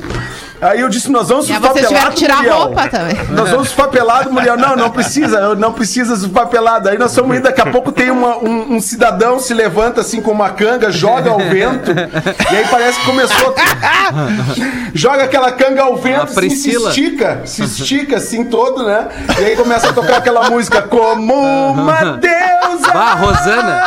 [0.61, 2.57] Aí eu disse, nós vamos surfar vocês tiveram pelado, que tirar a Muriel.
[2.59, 3.17] roupa também.
[3.31, 4.57] Nós vamos surfar pelado, Muriel.
[4.57, 6.91] Não, não precisa, não precisa papelada.
[6.91, 10.21] Aí nós fomos indo, daqui a pouco tem uma- um, um cidadão se levanta assim
[10.21, 11.91] com uma canga, joga ao vento,
[12.53, 13.55] e aí parece que começou.
[14.95, 19.09] joga aquela canga ao vento, assim, se estica, se estica assim todo, né?
[19.41, 21.35] E aí começa a tocar aquela música como
[21.73, 22.93] uma deusa.
[22.93, 23.83] Bah, Rosana.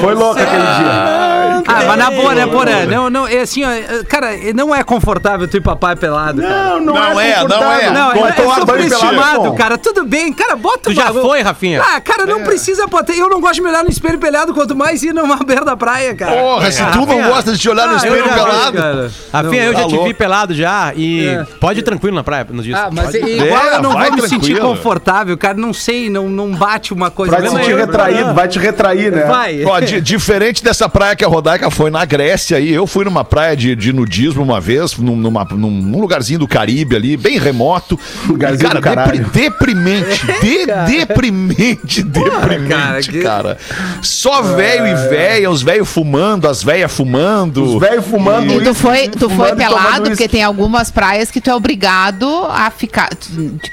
[0.00, 1.62] Foi louco aquele dia.
[1.68, 2.86] Ah, mas na boa, né, Porã?
[2.86, 3.68] Não, não, é assim, ó,
[4.08, 6.40] cara, não é confortável tu ir papai pelado.
[6.42, 6.54] cara.
[6.54, 7.80] Não, não, Não é, é, não confortável.
[7.80, 7.90] é.
[7.90, 9.54] Não, é, Bom, é tomar banho pelado é superestimado, bom.
[9.56, 9.78] cara.
[9.78, 11.24] Tudo cara, bota Tu o já bagulho.
[11.24, 11.82] foi, Rafinha?
[11.82, 13.12] Ah, cara, não precisa botar.
[13.14, 15.76] Eu não gosto de me olhar no espelho pelado, quanto mais ir numa beira da
[15.76, 16.32] praia, cara.
[16.32, 18.76] Porra, se tu não gosta de te olhar no Ah, espelho pelado.
[18.76, 19.10] cara.
[19.32, 20.08] Rafinha, eu tá já te louco.
[20.08, 21.44] vi pelado já e É.
[21.60, 22.78] pode ir tranquilo na praia nos dias.
[22.78, 24.68] Ah, mas igual É, eu não vai vou me sentir tranquilo.
[24.76, 25.54] confortável, cara.
[25.56, 27.32] Não sei, não, não bate uma coisa.
[27.32, 29.24] Vai te Mesmo sentir eu- retraído, vai te retrair, né?
[29.24, 29.64] Vai.
[29.64, 33.24] Ó, di- diferente dessa praia que a Rodaica foi na Grécia aí, eu fui numa
[33.24, 37.38] praia de, de nudismo uma vez, num, numa- num- num lugarzinho do Caribe ali, bem
[37.38, 37.98] remoto.
[38.26, 39.24] Lugarzinho cara, do caralho.
[39.32, 43.54] deprimente, de- deprimente, deprimente, cara, cara.
[44.00, 47.64] que- Só velho e véia, os velhos fumando, as velhas fumando.
[47.64, 48.52] Os velhos fumando.
[48.52, 51.54] E tu uísque, foi, tu foi e pelado, porque tem algumas praias que tu é
[51.54, 53.08] obrigado a ficar.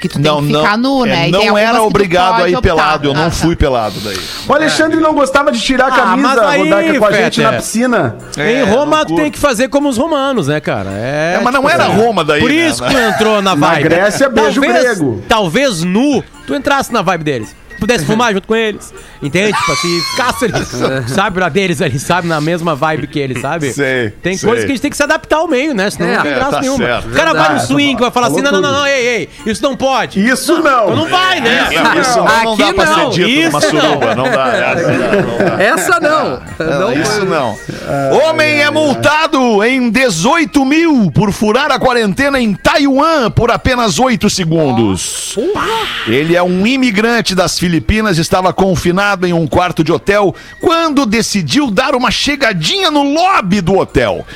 [0.00, 1.28] Que tu Não, tem que não, ficar nu, é, né?
[1.28, 2.62] E não era tu obrigado a ir optar.
[2.62, 3.30] pelado, eu Ah, não tá.
[3.30, 4.18] fui pelado daí.
[4.48, 7.44] O Alexandre não gostava de tirar a Ah, camisa, mas aí, com a gente Fetter.
[7.44, 8.16] na piscina.
[8.36, 10.90] em É, Roma não tu tem que fazer como os romanos, né, cara?
[10.90, 12.56] É, É, mas não tipo era assim, Roma daí, Por né?
[12.68, 13.82] isso que tu entrou na vibe.
[13.84, 15.22] Grécia, beijo talvez, grego.
[15.28, 17.54] Talvez nu, tu entrasse na vibe deles.
[17.78, 18.92] Pudesse fumar junto com eles.
[19.22, 19.52] Entende?
[19.52, 20.64] Tipo assim, ficasse ali,
[21.08, 22.28] sabe, na deles ali, sabe?
[22.28, 23.72] Na mesma vibe que eles, sabe?
[23.72, 24.48] Sei, Tem sei.
[24.48, 25.90] coisas que a gente tem que se adaptar ao meio, né?
[25.90, 26.84] Senão É, não tem é, graça tá nenhuma.
[26.84, 27.08] certo.
[27.08, 27.66] O cara vai no Verdade.
[27.66, 30.24] swing, vai falar assim: não, não, não, não, ei, ei, isso não pode.
[30.26, 30.94] Isso não.
[30.94, 31.68] Não vai, né?
[32.00, 33.80] Isso não, não dá pra ser não, dito numa isso não.
[33.82, 34.46] suruba, não dá.
[34.54, 35.62] Essa não, não dá.
[35.62, 36.42] Essa não.
[36.80, 37.58] Não, isso não.
[38.28, 44.28] Homem é multado em 18 mil por furar a quarentena em Taiwan por apenas 8
[44.30, 45.36] segundos.
[46.06, 51.70] Ele é um imigrante das Filipinas, estava confinado em um quarto de hotel quando decidiu
[51.70, 54.26] dar uma chegadinha no lobby do hotel.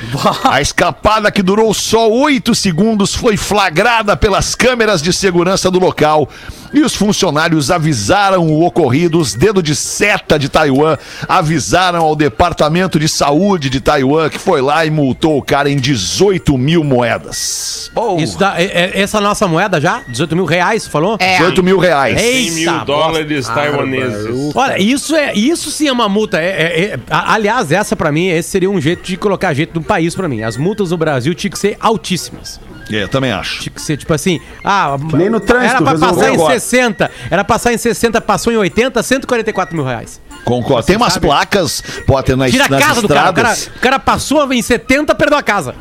[0.43, 6.27] A escapada, que durou só 8 segundos, foi flagrada pelas câmeras de segurança do local.
[6.71, 12.99] E os funcionários avisaram o ocorrido, os dedos de seta de Taiwan avisaram ao Departamento
[12.99, 17.89] de Saúde de Taiwan, que foi lá e multou o cara em 18 mil moedas.
[18.19, 20.03] Isso dá, é- é- essa nossa moeda já?
[20.07, 21.17] 18 mil reais, falou?
[21.19, 21.37] É.
[21.37, 22.21] 18 mil reais.
[22.21, 22.49] Ei.
[22.51, 24.55] 100 Eita, mil dólares taiwaneses.
[24.55, 26.37] Olha, isso é, isso sim é uma multa.
[26.39, 29.73] É, é- é- a- aliás, essa pra mim, esse seria um jeito de colocar jeito
[29.73, 30.43] do país pra mim.
[30.43, 32.59] As multas no Brasil tinham que ser altíssimas.
[32.91, 33.61] É, também acho.
[33.61, 36.53] Tinha que ser tipo assim, ah, nem no trânsito, era pra passar em agora.
[36.59, 40.19] 60, era passar em 60, passou em 80, 144 mil reais.
[40.43, 40.87] Concordo.
[40.87, 41.27] Tem umas sabe?
[41.27, 43.29] placas, pode ter nas, Tira a nas casa do cara.
[43.29, 43.51] O, cara.
[43.53, 43.77] estradas.
[43.77, 45.75] o cara passou em 70, perdeu a casa.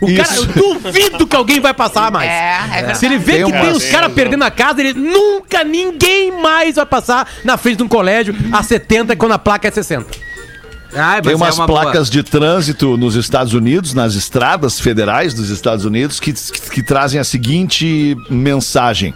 [0.00, 0.48] O cara, Isso.
[0.56, 2.28] eu duvido que alguém vai passar mais.
[2.30, 2.94] É, é.
[2.94, 6.30] Se ele vê Tem que uma- tem os caras perdendo a casa, ele nunca, ninguém
[6.40, 10.06] mais vai passar na frente de um colégio a 70 quando a placa é 60.
[10.94, 11.80] Ai, Tem é umas uma boa.
[11.82, 16.82] placas de trânsito nos Estados Unidos, nas estradas federais dos Estados Unidos, que, que, que
[16.82, 19.14] trazem a seguinte mensagem.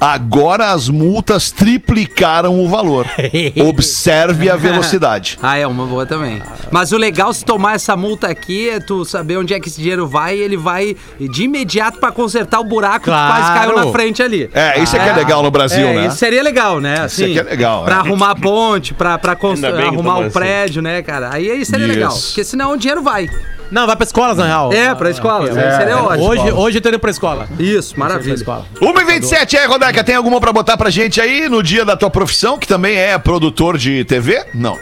[0.00, 3.06] Agora as multas triplicaram o valor.
[3.68, 5.38] Observe a velocidade.
[5.44, 6.42] Ah, é uma boa também.
[6.70, 9.80] Mas o legal se tomar essa multa aqui é tu saber onde é que esse
[9.80, 13.32] dinheiro vai e ele vai de imediato pra consertar o buraco Claro.
[13.34, 14.48] que quase caiu na frente ali.
[14.54, 16.06] É, isso é que é legal no Brasil, É, né?
[16.06, 17.00] Isso seria legal, né?
[17.00, 17.98] Assim, aqui é legal, Pra é.
[17.98, 20.30] arrumar a ponte, pra, pra constru- que arrumar o assim.
[20.30, 21.30] prédio, né, cara?
[21.32, 22.12] Aí, aí seria legal.
[22.12, 22.28] Isso.
[22.28, 23.28] Porque senão o dinheiro vai.
[23.74, 24.72] Não, vai pra escolas, na real.
[24.72, 25.48] É, pra escola.
[25.48, 26.28] É, seria ótimo.
[26.28, 27.48] Hoje, hoje eu tô indo pra escola.
[27.58, 28.34] Isso, Pra maravilha.
[28.34, 28.64] escola.
[28.80, 32.56] 1h27 aí, Rodeca, tem alguma pra botar pra gente aí no dia da tua profissão,
[32.56, 34.44] que também é produtor de TV?
[34.54, 34.78] Não.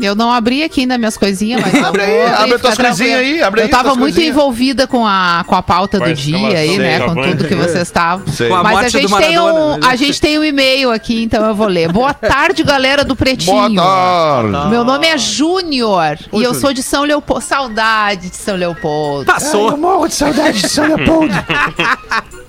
[0.00, 1.72] Eu não abri aqui ainda minhas coisinhas, mas.
[1.74, 4.28] eu Abre aí, abrir, abre as tuas coisinhas aí, abre aí Eu tava muito coisinhas.
[4.28, 7.00] envolvida com a, com a pauta a do dia aí, né?
[7.00, 8.24] Com tudo que vocês estavam.
[8.54, 9.86] A Mas a do gente, tem um, né?
[9.86, 11.90] a gente tem um e-mail aqui, então eu vou ler.
[11.90, 13.56] Boa tarde, galera do Pretinho.
[13.56, 14.70] Boa tarde.
[14.70, 17.42] Meu nome é Júnior e eu sou de São Leopoldo.
[17.44, 19.26] Saudade de São Leopoldo.
[19.26, 19.76] Passou.
[19.76, 21.34] morro de saudade de São Leopoldo.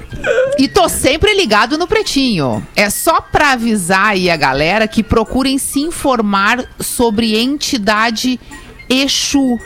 [0.58, 2.66] E tô sempre ligado no Pretinho.
[2.76, 8.40] É só pra avisar aí a galera que procurem se informar sobre entidade
[8.90, 9.60] Exu.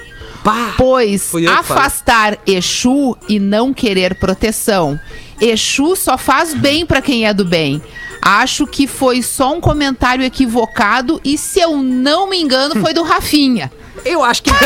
[0.76, 1.48] Pois que falei.
[1.48, 5.00] afastar Exu e não querer proteção.
[5.40, 7.82] Exu só faz bem pra quem é do bem.
[8.22, 13.02] Acho que foi só um comentário equivocado e, se eu não me engano, foi do
[13.02, 13.72] Rafinha.
[14.06, 14.52] Eu acho que.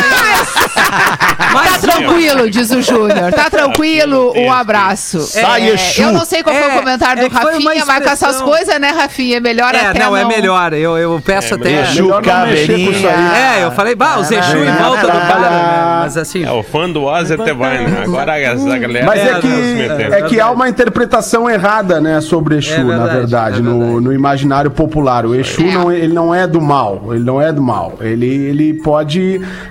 [0.76, 3.32] Tá Mas tranquilo, diz o Júnior.
[3.32, 5.20] Tá tranquilo, um abraço.
[5.22, 6.02] Sai, Exu.
[6.02, 8.04] eu não sei qual foi É, o comentário é do que foi uma Rafinha, mas
[8.04, 9.38] com essas coisas, né, Rafinha?
[9.38, 10.74] É melhor É, até não, é melhor.
[10.74, 11.82] Eu, eu peço É, até.
[11.84, 13.60] Exu não aí.
[13.60, 16.00] É, eu falei, bah, os Exu em volta do cara, né?
[16.02, 16.44] Mas assim.
[16.44, 18.04] É, o fã do Ozzy até vai, né?
[18.04, 22.58] Agora a, galera Mas é tá que, é que há uma interpretação errada, né, sobre
[22.58, 25.26] Exu, É verdade, na verdade, é no, imaginário popular.
[25.26, 25.72] O Exu É.
[25.72, 27.94] não, ele não é do mal, ele não é do mal.
[28.02, 29.15] Ele, ele pode,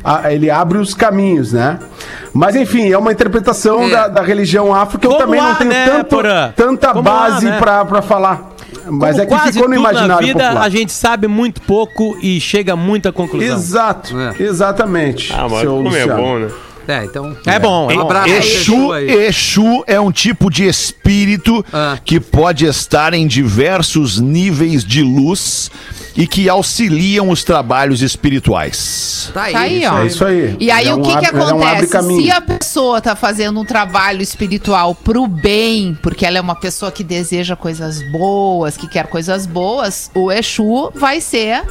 [0.03, 1.79] a- ele abre os caminhos, né?
[2.33, 3.91] Mas enfim, é uma interpretação É.
[3.91, 6.23] da, da religião afro que eu Como também há, não tenho né, tanto-
[6.57, 7.59] tanta Como base né?
[7.59, 8.51] pra, pra falar.
[8.87, 10.63] Mas Como é que quase ficou no tudo imaginário na vida, popular.
[10.65, 13.57] a gente sabe muito pouco e chega a muita conclusão.
[13.57, 14.43] Exato, É.
[14.43, 15.33] exatamente.
[15.33, 16.49] Ah, mas seu como é bom, né?
[16.87, 17.37] É, então.
[17.47, 18.31] É bom, é Um abraço.
[18.31, 18.95] Exu.
[18.95, 21.99] Exu é um tipo de espírito Ah.
[22.05, 25.71] que pode estar em diversos níveis de luz
[26.17, 29.31] e que auxiliam os trabalhos espirituais.
[29.35, 29.53] Tá aí.
[29.53, 29.99] Tá aí, ó.
[30.03, 30.57] É isso aí.
[30.61, 31.71] E aí Ele é o um que, que abre- é um acontece?
[31.77, 32.23] abre-caminho.
[32.23, 36.93] Se a pessoa tá fazendo um trabalho espiritual pro bem, porque ela é uma pessoa
[36.93, 41.63] que deseja coisas boas, que quer coisas boas, o Exu vai ser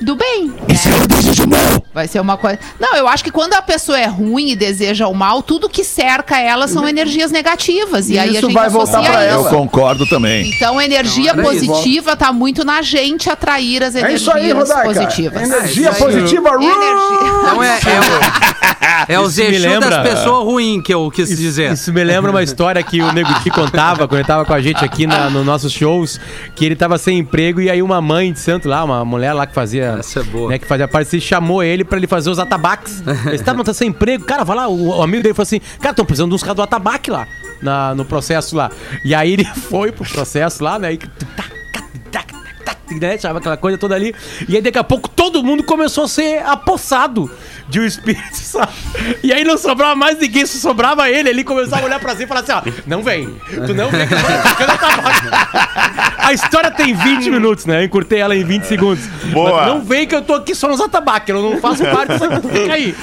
[0.00, 0.46] do bem.
[0.48, 1.82] né?
[1.92, 2.58] Vai ser uma coisa.
[2.78, 5.82] Não, eu acho que quando a pessoa é ruim e deseja o mal, tudo que
[5.84, 8.08] cerca ela são energias negativas.
[8.08, 9.36] E aí a Isso gente vai voltar pra isso.
[9.36, 10.50] Eu concordo também.
[10.54, 11.66] Então, energia Não, isso.
[11.66, 14.82] positiva tá muito na gente atrair as É energias isso aí, Rodaica.
[14.84, 15.42] positivas.
[15.42, 16.12] Energia É isso aí.
[16.12, 16.48] positiva.
[16.50, 17.30] Energia.
[17.42, 21.72] Então é, é, o, é os Isso lembra- das pessoas ruins que eu quis dizer.
[21.72, 24.60] Isso me lembra uma história que o Nego Di contava quando ele tava com a
[24.60, 26.20] gente aqui na, nos nossos shows,
[26.54, 29.46] que ele tava sem emprego e aí uma mãe de santo lá, uma mulher lá
[29.46, 30.50] que fazia, Essa é boa.
[30.50, 33.02] né, que fazia parte, chamou ele pra ele fazer os atabaques.
[33.26, 35.60] Ele estava não tá sem emprego, cara, vai lá, o, o amigo dele falou assim,
[35.80, 37.26] cara, estão precisando de uns caras do atabaque lá,
[37.60, 38.70] na, no processo lá.
[39.04, 40.98] E aí ele foi pro processo lá, né, e
[42.98, 44.14] né, sabe aquela coisa toda ali.
[44.48, 47.30] E aí daqui a pouco todo mundo começou a ser apossado
[47.68, 48.72] de um espírito, sabe?
[49.22, 51.28] E aí não sobrava mais ninguém, só sobrava ele.
[51.28, 53.28] Ele começava a olhar pra si e falar assim, ó, não vem,
[53.66, 54.30] tu não vem que eu tô.
[56.22, 57.80] A história tem 20 minutos, né?
[57.80, 59.06] Eu encurtei ela em 20 segundos.
[59.32, 59.56] Boa.
[59.56, 62.24] Mas não vem que eu tô aqui só nos atabaques, eu não faço parte disso
[62.24, 62.94] aqui, fica aí.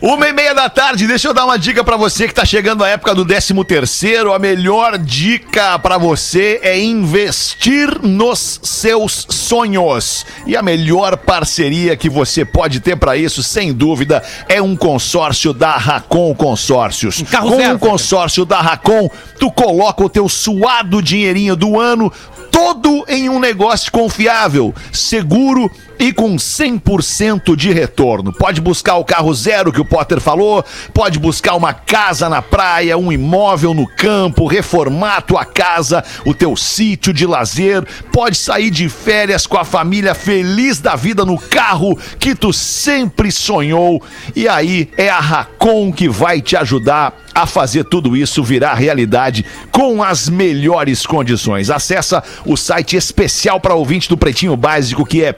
[0.00, 2.84] Uma e meia da tarde, deixa eu dar uma dica pra você que tá chegando
[2.84, 4.32] a época do 13 terceiro.
[4.32, 10.26] A melhor dica pra você é investir nos seus sonhos.
[10.46, 15.52] E a melhor parceria que você pode ter pra isso, sem dúvida, é um consórcio
[15.52, 17.22] da Racon Consórcios.
[17.22, 22.05] carro Com o consórcio da Racon, tu coloca o teu suado dinheirinho do ano
[22.50, 28.32] todo em um negócio confiável, seguro e com 100% de retorno.
[28.32, 32.98] Pode buscar o carro zero que o Potter falou, pode buscar uma casa na praia,
[32.98, 38.88] um imóvel no campo, reformar tua casa, o teu sítio de lazer, pode sair de
[38.88, 44.02] férias com a família feliz da vida no carro que tu sempre sonhou.
[44.34, 49.44] E aí é a Racon que vai te ajudar a fazer tudo isso virar realidade
[49.70, 51.68] com as melhores condições.
[51.68, 55.34] Acessa o site especial para ouvinte do Pretinho Básico que é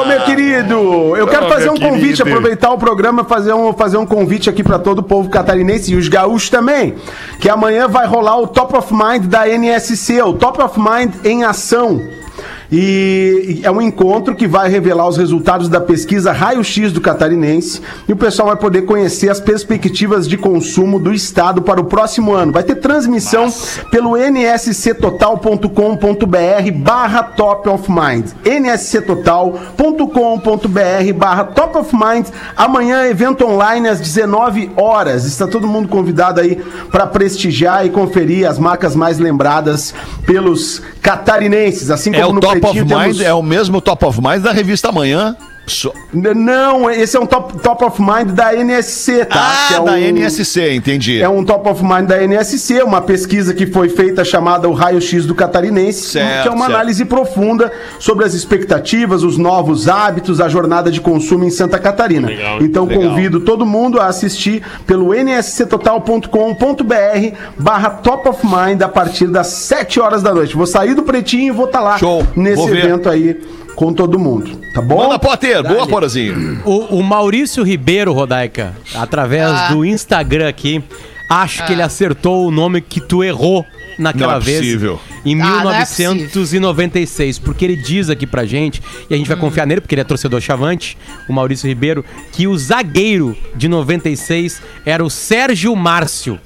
[0.00, 2.22] Ô, meu querido, eu quero Ô, fazer um convite, querido.
[2.22, 5.96] aproveitar o programa fazer um fazer um convite aqui pra todo o povo catarinense e
[5.96, 6.94] os gaúchos também,
[7.40, 11.44] que amanhã vai rolar o Top of Mind da NSC, o Top of Mind em
[11.44, 12.00] ação.
[12.70, 17.80] E é um encontro que vai revelar os resultados da pesquisa Raio X do Catarinense
[18.06, 22.34] e o pessoal vai poder conhecer as perspectivas de consumo do estado para o próximo
[22.34, 22.52] ano.
[22.52, 23.50] Vai ter transmissão
[23.90, 28.26] pelo nsctotal.com.br barra Top of Mind.
[28.44, 32.26] nsctotal.com.br barra Top of Mind.
[32.54, 35.24] Amanhã, evento online às 19 horas.
[35.24, 36.56] Está todo mundo convidado aí
[36.90, 39.94] para prestigiar e conferir as marcas mais lembradas
[40.26, 41.90] pelos catarinenses.
[41.90, 44.52] Assim como É no Top of Mind, temos- é o mesmo Top of Mind da
[44.52, 45.36] revista Amanhã.
[45.68, 49.36] So- Não, esse é um top, top of Mind da NSC, tá?
[49.38, 51.20] Ah, Que é da um- NSC, entendi.
[51.20, 55.00] É um top of mind da NSC, uma pesquisa que foi feita chamada o Raio
[55.00, 56.74] X do Catarinense, Certo, que é uma certo.
[56.74, 62.28] análise profunda sobre as expectativas, os novos hábitos, a jornada de consumo em Santa Catarina.
[62.28, 63.10] Legal, então legal.
[63.10, 70.00] convido todo mundo a assistir pelo nsctotal.com.br barra top of mind a partir das 7
[70.00, 70.56] horas da noite.
[70.56, 72.84] Vou sair do pretinho e vou estar lá Show, nesse vou ver.
[72.84, 73.36] evento aí
[73.78, 75.04] com todo mundo, tá bom?
[75.04, 76.60] Manda Potter, boa Porazinho.
[76.64, 79.68] O, o Maurício Ribeiro, Rodaica, através Ah.
[79.68, 80.82] do Instagram aqui,
[81.30, 83.64] acho que ele acertou o nome que tu errou
[83.96, 84.58] naquela Não é vez.
[84.58, 85.00] possível.
[85.24, 87.38] Em Ah, não é 1996.
[87.38, 90.04] porque ele diz aqui pra gente, e a gente vai confiar nele, porque ele é
[90.04, 96.38] torcedor chavante, o Maurício Ribeiro, que o zagueiro de 96 era o Sérgio Márcio.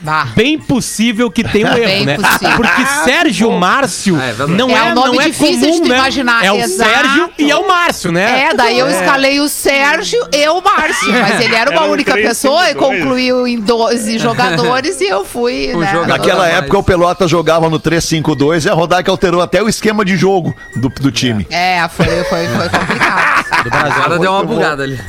[0.00, 0.28] Bah.
[0.36, 2.16] bem possível que tenha um erro, Bem né?
[2.16, 2.56] possível.
[2.56, 5.80] Porque Sérgio Márcio É, é não É é, um nome não é difícil comum, de
[5.82, 5.96] tu né?
[5.98, 6.44] imaginar.
[6.44, 6.90] É o Exato.
[6.90, 8.42] Sérgio e é o Márcio, né?
[8.50, 11.10] É, daí eu escalei o Sérgio e o Márcio.
[11.12, 12.86] Mas ele era uma Era única três, pessoa e dois.
[13.00, 15.74] concluiu em 12 jogadores e eu fui.
[15.74, 16.08] Um né, jogador.
[16.08, 16.54] Naquela mais.
[16.58, 20.54] época o Pelota jogava no 3-5-2 e a Rodaica alterou até o esquema de jogo
[20.76, 21.46] do, do time.
[21.50, 23.44] É, foi, foi, foi complicado.
[23.64, 24.02] Do Brasil.
[24.04, 25.00] Agora deu uma bugada ali.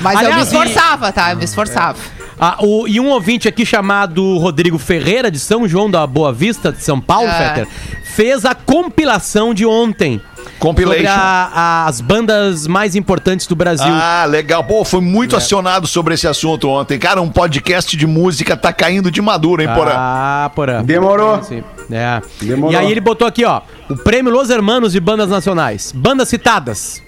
[0.00, 1.32] Mas eu me Aliás, esforçava, tá?
[1.32, 1.98] Eu me esforçava.
[2.40, 6.70] Ah, o- e um ouvinte aqui chamado Rodrigo Ferreira, de São João da Boa Vista,
[6.72, 7.32] de São Paulo, Ah.
[7.34, 7.68] Fetter,
[8.04, 10.20] fez a compilação de ontem.
[10.58, 10.96] Compilation.
[11.02, 13.86] Sobre a- as bandas mais importantes do Brasil.
[13.88, 14.64] Ah, legal.
[14.64, 15.38] Pô, foi muito É.
[15.38, 16.98] acionado sobre esse assunto ontem.
[16.98, 19.92] Cara, um podcast de música tá caindo de maduro, hein, Porã?
[19.94, 20.82] Ah, porã.
[20.82, 21.42] Demorou.
[21.44, 21.62] Sim.
[21.90, 22.20] É.
[22.42, 22.72] Demorou.
[22.72, 25.92] E aí ele botou aqui, ó, o prêmio Los Hermanos de bandas nacionais.
[25.94, 27.02] Bandas citadas.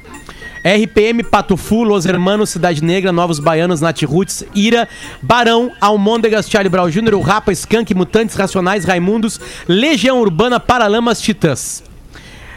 [0.65, 4.89] RPM, Pato Fu, Los Hermanos, Cidade Negra, Novos Baianos, Nat Roots, Ira,
[5.23, 11.83] Barão, Almôndegas, Charlie Brown Jr., o Rapa, Skank, Mutantes, Racionais, Raimundos, Legião Urbana, Paralamas, Titãs.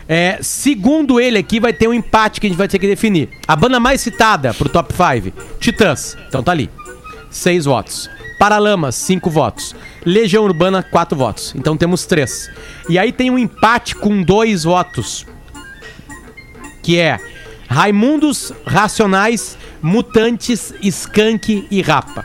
[0.07, 3.29] É, segundo ele aqui, vai ter um empate que a gente vai ter que definir.
[3.47, 6.17] A banda mais citada pro top 5, Titãs.
[6.27, 6.69] Então tá ali.
[7.31, 8.09] Seis votos.
[8.37, 9.73] Paralamas, cinco votos.
[10.05, 11.53] Legião Urbana, quatro votos.
[11.55, 12.51] Então temos três.
[12.89, 15.25] E aí tem um empate com dois votos.
[16.81, 17.17] Que é
[17.73, 22.23] Raimundos, Racionais, Mutantes, Skank e Rapa.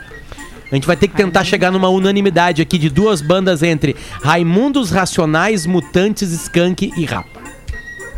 [0.71, 4.91] A gente vai ter que tentar chegar numa unanimidade aqui de duas bandas entre Raimundos,
[4.91, 7.39] Racionais, Mutantes, Skank e Rapa.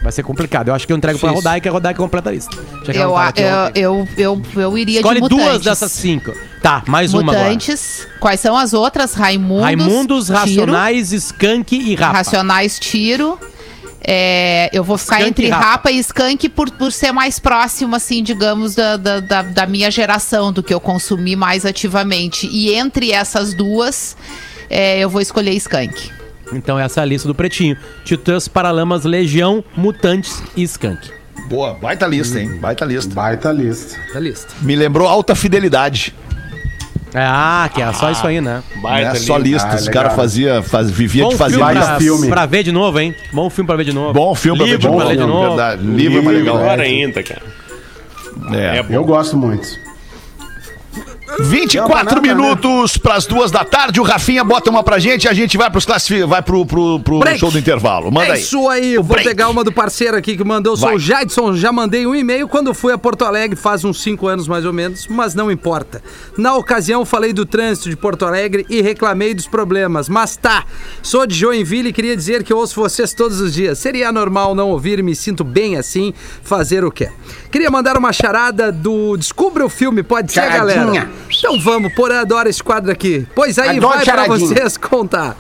[0.04, 0.68] Vai ser complicado.
[0.68, 1.44] Eu acho que eu entrego pra Difícil.
[1.50, 2.58] Rodaica e a Rodaica completa a lista.
[2.94, 5.64] Eu, eu, eu, eu, eu iria Escolhe de duas mutantes.
[5.64, 6.34] dessas cinco.
[6.62, 7.44] Tá, mais uma agora.
[7.46, 8.08] Mutantes.
[8.20, 9.14] Quais são as outras?
[9.14, 9.64] Raimundos.
[9.64, 12.18] Raimundos, Tiro, Racionais, Skank e Rapa.
[12.18, 13.40] Racionais Tiro.
[14.04, 15.66] É, eu vou ficar Skank entre e Rapa.
[15.66, 15.92] Rapa.
[15.92, 20.52] e Skank por, por ser mais próximo, assim, digamos, da, da, da, da minha geração,
[20.52, 22.48] do que eu consumi mais ativamente.
[22.48, 24.18] E entre essas duas,
[24.70, 26.12] é, eu vou escolher Skank.
[26.54, 27.78] Então essa é a lista do Pretinho.
[28.04, 31.12] Titãs, Paralamas, Legião, Mutantes e Skank.
[31.48, 32.58] Boa, baita lista, hein?
[32.60, 33.14] Baita lista.
[33.14, 33.98] Baita lista.
[34.14, 34.54] Da lista.
[34.62, 36.16] Me lembrou alta fidelidade.
[37.14, 38.64] Ah, que era só isso aí, né?
[38.82, 39.16] Baita né?
[39.20, 39.50] Só lindo.
[39.50, 39.72] listas.
[39.72, 40.04] Ah, Os legal.
[40.04, 42.28] caras fazia, faz, vivia de fazer filme, pra, filme.
[42.30, 43.14] pra ver de novo, hein?
[43.34, 44.14] Bom filme pra ver de novo.
[44.14, 45.00] Bom filme pra ver de Livro novo.
[45.02, 45.48] pra ler de novo.
[45.50, 45.84] Verdade.
[45.86, 46.58] Livro é mais legal.
[46.58, 47.42] Melhor ainda, cara.
[48.54, 48.78] É.
[48.78, 48.94] É bom.
[48.94, 49.68] Eu gosto muito.
[51.40, 54.00] 24 Não, não, não, minutos pras duas da tarde.
[54.00, 56.24] O Rafinha bota uma pra gente e a gente vai pros classifi...
[56.24, 57.40] vai pro, pro, pro Break.
[57.40, 58.12] show do intervalo.
[58.12, 58.42] Manda é aí.
[58.42, 59.28] isso aí, eu O vou break.
[59.30, 60.76] pegar uma do parceiro aqui que mandou.
[60.76, 60.96] Sou Vai.
[60.96, 64.48] o Jadson, já mandei um e-mail quando fui a Porto Alegre, faz uns 5 anos
[64.48, 66.02] mais ou menos, mas não importa.
[66.38, 70.10] Na ocasião, falei do trânsito de Porto Alegre e reclamei dos problemas.
[70.10, 70.66] Mas tá,
[71.02, 73.78] sou de Joinville e queria dizer que eu ouço vocês todos os dias.
[73.80, 76.14] Seria normal não ouvir e me sinto bem assim,
[76.44, 77.10] fazer o quê?
[77.52, 81.10] Queria mandar uma charada do Descubra o Filme, pode ser, galera?
[81.30, 83.28] Então vamos, Porã adora esse quadro aqui.
[83.36, 84.40] Pois aí, Adoro vai pra charadinha.
[84.40, 85.36] vocês contar.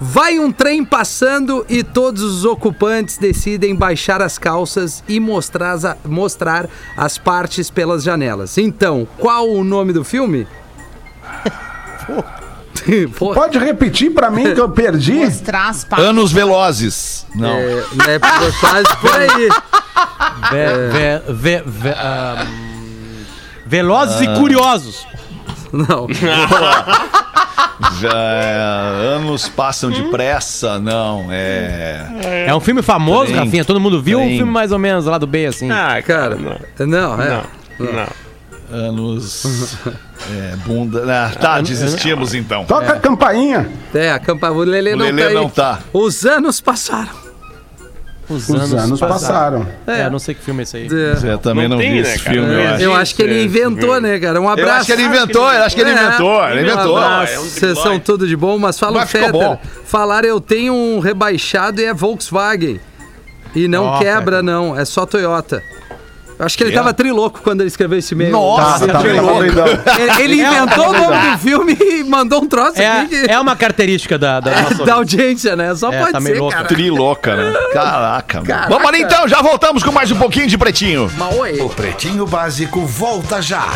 [0.00, 5.84] Vai um trem passando e todos os ocupantes decidem baixar as calças e mostrar as,
[6.04, 8.58] mostrar as partes pelas janelas.
[8.58, 10.46] Então, qual o nome do filme?
[13.34, 15.14] Pode repetir pra mim que eu perdi?
[15.14, 16.06] Mostrar as partes.
[16.08, 17.26] Anos Velozes.
[17.34, 17.56] Não.
[17.58, 18.18] é, né,
[18.60, 19.48] quase por aí.
[20.52, 22.46] Ve- ve- ve- ve- ah,
[23.64, 25.06] Velozes e Curiosos.
[25.72, 26.06] Não.
[28.00, 30.78] Já, é, anos passam depressa.
[30.78, 32.44] Não, é.
[32.46, 33.44] É um filme famoso, Trem.
[33.44, 33.64] Rafinha?
[33.64, 34.18] Todo mundo viu?
[34.18, 34.38] ou Um Trem.
[34.38, 35.70] filme mais ou menos lá do B, assim.
[35.70, 36.58] Ah, Cara, não.
[36.86, 37.42] não, é.
[37.78, 38.06] Não, não.
[38.68, 39.76] Anos.
[40.28, 41.04] É, bunda.
[41.06, 42.64] Ah, tá, desistimos então.
[42.64, 43.70] Toca a campainha.
[43.94, 44.50] É, a campa...
[44.50, 45.34] o Lelê O não Lelê tá aí.
[45.34, 45.78] não tá.
[45.92, 47.25] Os anos passaram.
[48.28, 49.66] Os Os anos passaram.
[49.86, 50.88] É, eu não sei que filme é esse aí.
[50.90, 51.32] É.
[51.32, 52.66] Eu também não, Não tem, vi né, esse filme, eu É.
[52.74, 52.82] acho.
[52.82, 54.40] Eu acho que ele inventou, né, cara?
[54.40, 54.72] Um Eu abraço.
[54.78, 55.92] acho que ele inventou, eu acho que ele É.
[55.92, 56.96] inventou, ele inventou.
[56.98, 57.42] Um é um.
[57.44, 59.58] Vocês são tudo de bom, mas fala Mas o Fetter.
[59.84, 62.80] Falar eu tenho um rebaixado e é Volkswagen.
[63.54, 64.76] E não quebra, não.
[64.78, 65.62] É só Toyota.
[66.38, 66.76] Eu acho que ele Que?
[66.76, 68.30] tava trilouco quando ele escreveu esse e-mail.
[68.32, 69.38] Nossa, Tá, tá, tá louco.
[69.38, 69.66] doidão.
[69.66, 73.30] Ele, ele inventou o nome do filme e mandou um troço aqui É, que...
[73.30, 75.74] é uma característica da, da nossa da audiência, né?
[75.74, 76.54] Só É, pode tá meio ser, louco.
[76.56, 76.68] cara.
[76.68, 77.52] Triloca, né?
[77.72, 78.46] Caraca, mano.
[78.48, 78.68] Caraca.
[78.68, 81.10] Vamos ali então, já voltamos com mais um pouquinho de pretinho.
[81.16, 81.60] Mas oi.
[81.60, 83.66] O Pretinho Básico volta já.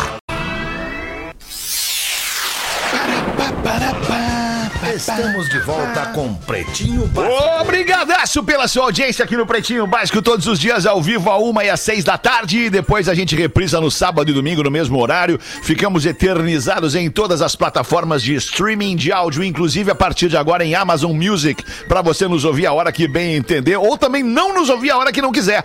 [4.93, 7.61] Estamos de volta com Pretinho Básico.
[7.61, 11.63] Obrigadaço pela sua audiência aqui no Pretinho Básico, todos os dias ao vivo, a uma
[11.63, 12.69] e às seis da tarde.
[12.69, 15.39] Depois a gente reprisa no sábado e domingo no mesmo horário.
[15.39, 20.65] Ficamos eternizados em todas as plataformas de streaming de áudio, inclusive a partir de agora
[20.65, 24.53] em Amazon Music, para você nos ouvir a hora que bem entender, ou também não
[24.53, 25.63] nos ouvir a hora que não quiser.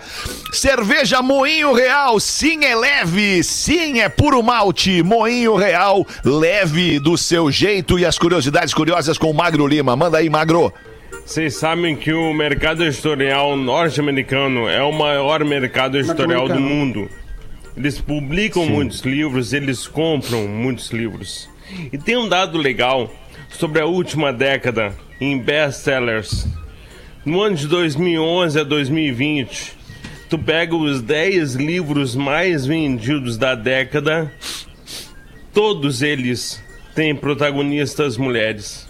[0.53, 5.03] Cerveja Moinho Real, sim é leve, sim é puro malte.
[5.03, 9.95] Moinho Real, leve do seu jeito e as curiosidades curiosas com o Magro Lima.
[9.95, 10.73] Manda aí, Magro.
[11.25, 17.09] Vocês sabem que o mercado editorial norte-americano é o maior mercado editorial do mundo.
[17.75, 21.49] Eles publicam muitos livros, eles compram muitos livros.
[21.91, 23.11] E tem um dado legal
[23.49, 26.47] sobre a última década em best-sellers.
[27.25, 29.73] No ano de 2011 a 2020,
[30.29, 34.31] tu pega os 10 livros mais vendidos da década,
[35.53, 36.63] todos eles
[36.95, 38.86] têm protagonistas mulheres.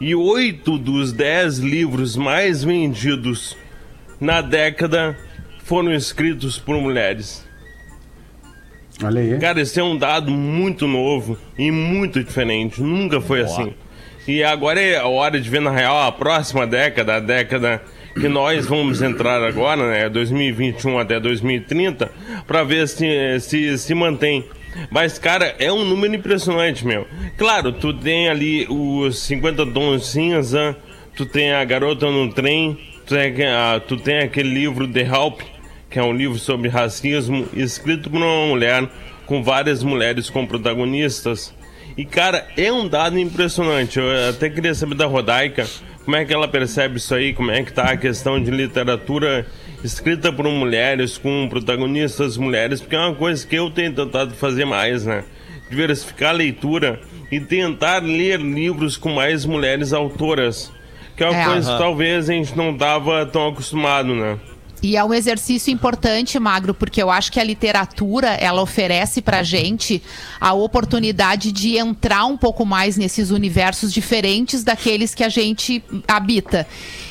[0.00, 3.56] E oito dos dez livros mais vendidos
[4.18, 5.16] na década
[5.64, 7.46] foram escritos por mulheres.
[9.02, 9.38] Olha aí.
[9.38, 12.82] Cara, esse é um dado muito novo e muito diferente.
[12.82, 13.74] Nunca foi assim.
[14.26, 17.82] E agora é a hora de ver, na real, a próxima década, a década
[18.14, 20.08] que nós vamos entrar agora, né?
[20.08, 22.10] 2021 até 2030,
[22.46, 24.44] para ver se, se se mantém.
[24.90, 27.06] Mas, cara, é um número impressionante, meu.
[27.36, 30.76] Claro, tu tem ali os 50 tons cinza,
[31.16, 35.40] tu tem a garota no trem, tu tem, a- tu tem aquele livro The Help,
[35.90, 38.88] que é um livro sobre racismo, escrito por uma mulher,
[39.26, 41.52] com várias mulheres como protagonistas.
[41.96, 43.98] E, cara, é um dado impressionante.
[43.98, 45.66] Eu até queria saber da Rodaica
[46.04, 49.46] como é que ela percebe isso aí, como é que tá a questão de literatura
[49.82, 54.64] escrita por mulheres, com protagonistas mulheres, porque é uma coisa que eu tenho tentado fazer
[54.64, 55.24] mais, né?
[55.68, 57.00] Diversificar a leitura
[57.30, 60.70] e tentar ler livros com mais mulheres autoras.
[61.16, 61.44] Que é uma É.
[61.44, 64.38] coisa que talvez a gente não tava tão acostumado, né?
[64.82, 69.42] E é um exercício importante, Magro, porque eu acho que a literatura, ela oferece pra
[69.42, 70.02] gente
[70.40, 76.66] a oportunidade de entrar um pouco mais nesses universos diferentes daqueles que a gente habita.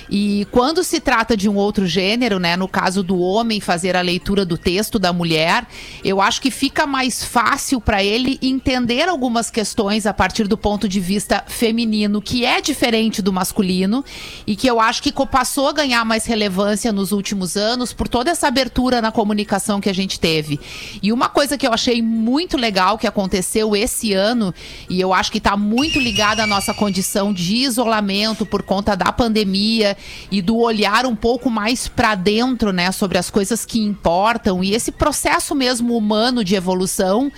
[0.09, 4.01] E quando se trata de um outro gênero, né, no caso do homem fazer a
[4.01, 5.67] leitura do texto da mulher,
[6.03, 10.87] eu acho que fica mais fácil para ele entender algumas questões a partir do ponto
[10.87, 14.03] de vista feminino, que é diferente do masculino
[14.47, 18.31] e que eu acho que passou a ganhar mais relevância nos últimos anos por toda
[18.31, 20.59] essa abertura na comunicação que a gente teve.
[21.03, 24.53] E uma coisa que eu achei muito legal que aconteceu esse ano,
[24.89, 29.11] e eu acho que está muito ligada à nossa condição de isolamento por conta da
[29.11, 29.95] pandemia
[30.31, 34.63] e do olhar um pouco mais para dentro, né, sobre as coisas que importam.
[34.63, 37.31] E esse processo mesmo humano de evolução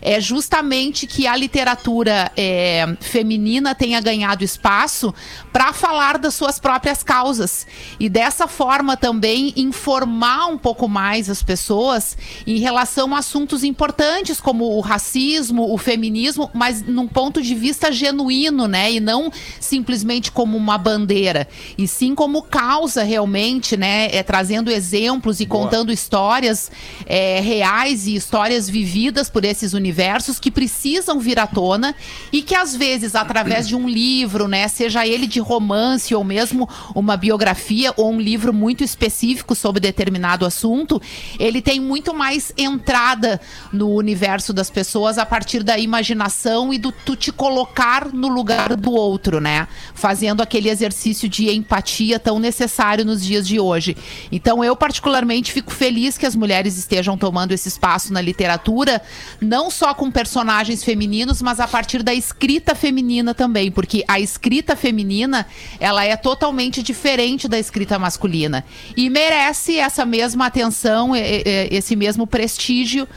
[0.00, 5.12] é justamente que a literatura é, feminina tenha ganhado espaço
[5.52, 7.66] para falar das suas próprias causas.
[7.98, 14.40] E dessa forma também informar um pouco mais as pessoas em relação a assuntos importantes
[14.40, 20.30] como o racismo, o feminismo, mas num ponto de vista genuíno, né, e não simplesmente
[20.30, 26.70] como uma bandeira, e sim como causa realmente, né, é, trazendo exemplos e contando histórias
[27.06, 31.94] é, reais e histórias vividas por esses universos que precisam vir à tona
[32.32, 36.68] e que às vezes através de um livro, né, seja ele de romance ou mesmo
[36.94, 41.00] uma biografia ou um livro muito específico sobre determinado assunto,
[41.38, 43.40] ele tem muito mais entrada
[43.72, 48.76] no universo das pessoas a partir da imaginação e do tu te colocar no lugar
[48.76, 49.66] do outro, né?
[49.94, 53.96] Fazendo aquele exercício de empatia tão necessário nos dias de hoje.
[54.30, 59.00] Então eu particularmente fico feliz que as mulheres estejam tomando esse espaço na literatura,
[59.40, 64.76] não só com personagens femininos, mas a partir da escrita feminina também, porque a escrita
[64.76, 65.46] feminina,
[65.80, 68.64] ela é totalmente diferente da escrita masculina
[68.96, 73.08] e merece essa mesma atenção, esse mesmo prestígio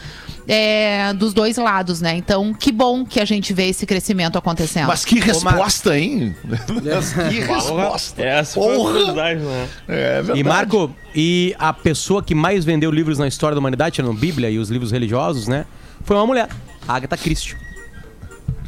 [0.51, 2.15] é, dos dois lados, né?
[2.15, 4.87] Então, que bom que a gente vê esse crescimento acontecendo.
[4.87, 6.35] Mas que resposta, hein?
[6.43, 8.23] Mas que resposta.
[8.23, 9.13] Essa foi a Porra.
[9.35, 9.69] né?
[9.87, 10.39] É verdade.
[10.39, 14.49] E Marco, e a pessoa que mais vendeu livros na história da humanidade, tirando Bíblia
[14.49, 15.67] e os livros religiosos, né?
[16.03, 16.49] Foi uma mulher,
[16.87, 17.55] Agatha Christie.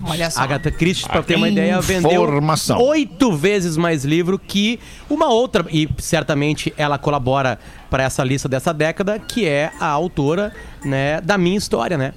[0.04, 0.42] Olha só.
[0.42, 2.80] Agatha Christie, pra ter uma ideia, vendeu Informação.
[2.82, 4.80] oito vezes mais livro que
[5.10, 10.54] uma outra, e certamente ela colabora para essa lista dessa década, que é a autora,
[10.84, 12.14] né, da minha história, né?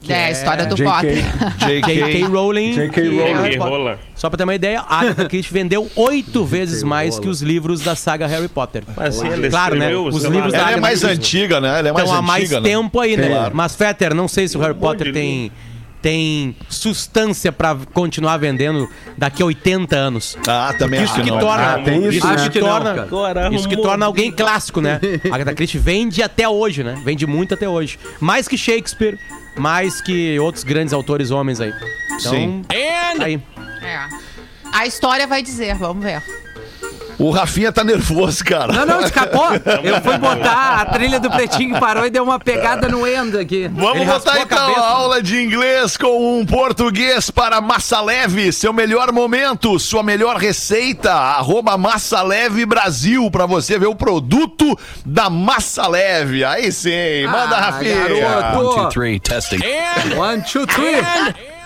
[0.00, 0.92] Que É, a história do J.K.
[0.92, 1.24] Potter.
[1.58, 2.22] J.K.
[2.30, 2.72] Rowling.
[2.72, 3.02] J.K.
[3.02, 3.32] e Rowling.
[3.34, 3.72] Harry Potter.
[3.72, 3.98] rola.
[4.14, 7.80] Só pra ter uma ideia, a Agatha Christie vendeu oito vezes mais que os livros
[7.80, 8.84] da saga Harry Potter.
[8.96, 9.86] Mas ele Claro, né?
[9.86, 11.18] escreveu, Os sei livros da Ela é Agatha mais Christie.
[11.18, 11.78] antiga, né?
[11.80, 12.68] Ela é mais Então há mais antiga, né?
[12.68, 13.28] tempo aí, né?
[13.28, 13.56] Claro.
[13.56, 15.50] Mas, Fetter, não sei se o Harry Potter tem,
[16.00, 20.36] tem substância pra continuar vendendo daqui a 80 anos.
[20.46, 21.38] Ah, também Isso acho que não.
[21.38, 22.34] torna, Ah, tem isso, isso né?
[22.34, 23.02] que Acho que não, torna.
[23.02, 25.00] Agora isso que torna alguém clássico, né?
[25.30, 27.00] A Agatha Christie vende até hoje, né?
[27.04, 27.98] Vende muito até hoje.
[28.20, 29.18] Mais que Shakespeare,
[29.56, 31.72] mais que outros grandes autores homens aí.
[32.18, 32.62] Então, Sim.
[33.20, 33.40] aí.
[33.82, 33.98] É.
[34.72, 36.22] A história vai dizer, vamos ver.
[37.18, 38.72] O Rafinha tá nervoso, cara.
[38.72, 39.48] Não, não, escapou.
[39.82, 43.38] Eu fui botar a trilha do Pretinho que parou e deu uma pegada no Endo
[43.40, 43.66] aqui.
[43.74, 44.80] Vamos Ele botar a então cabeça.
[44.80, 48.52] a aula de inglês com um português para Massa Leve.
[48.52, 51.12] Seu melhor momento, sua melhor receita.
[51.12, 56.44] Arroba Massa Leve Brasil para você ver o produto da Massa Leve.
[56.44, 58.08] Aí sim, manda Ah, Rafinha.
[58.08, 58.88] garoto.
[58.90, 59.58] three, testing.
[60.16, 61.02] One, two, three.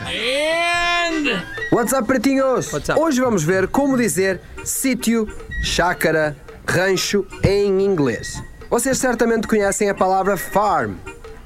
[0.03, 1.52] What's
[1.95, 2.71] up, pretinhos?
[2.71, 3.01] What's up?
[3.01, 5.27] Hoje vamos ver como dizer sítio,
[5.63, 8.43] chácara, rancho em inglês.
[8.69, 10.97] Vocês certamente conhecem a palavra farm,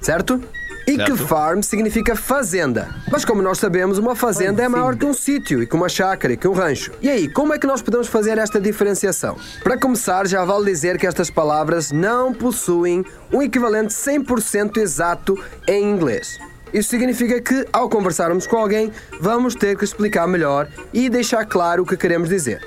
[0.01, 0.43] certo?
[0.85, 2.89] E que farm significa fazenda.
[3.11, 6.33] Mas como nós sabemos, uma fazenda é maior que um sítio e que uma chácara
[6.33, 6.91] e que um rancho.
[7.01, 9.37] E aí, como é que nós podemos fazer esta diferenciação?
[9.63, 15.89] Para começar, já vale dizer que estas palavras não possuem um equivalente 100% exato em
[15.89, 16.37] inglês.
[16.73, 21.83] Isso significa que, ao conversarmos com alguém, vamos ter que explicar melhor e deixar claro
[21.83, 22.61] o que queremos dizer.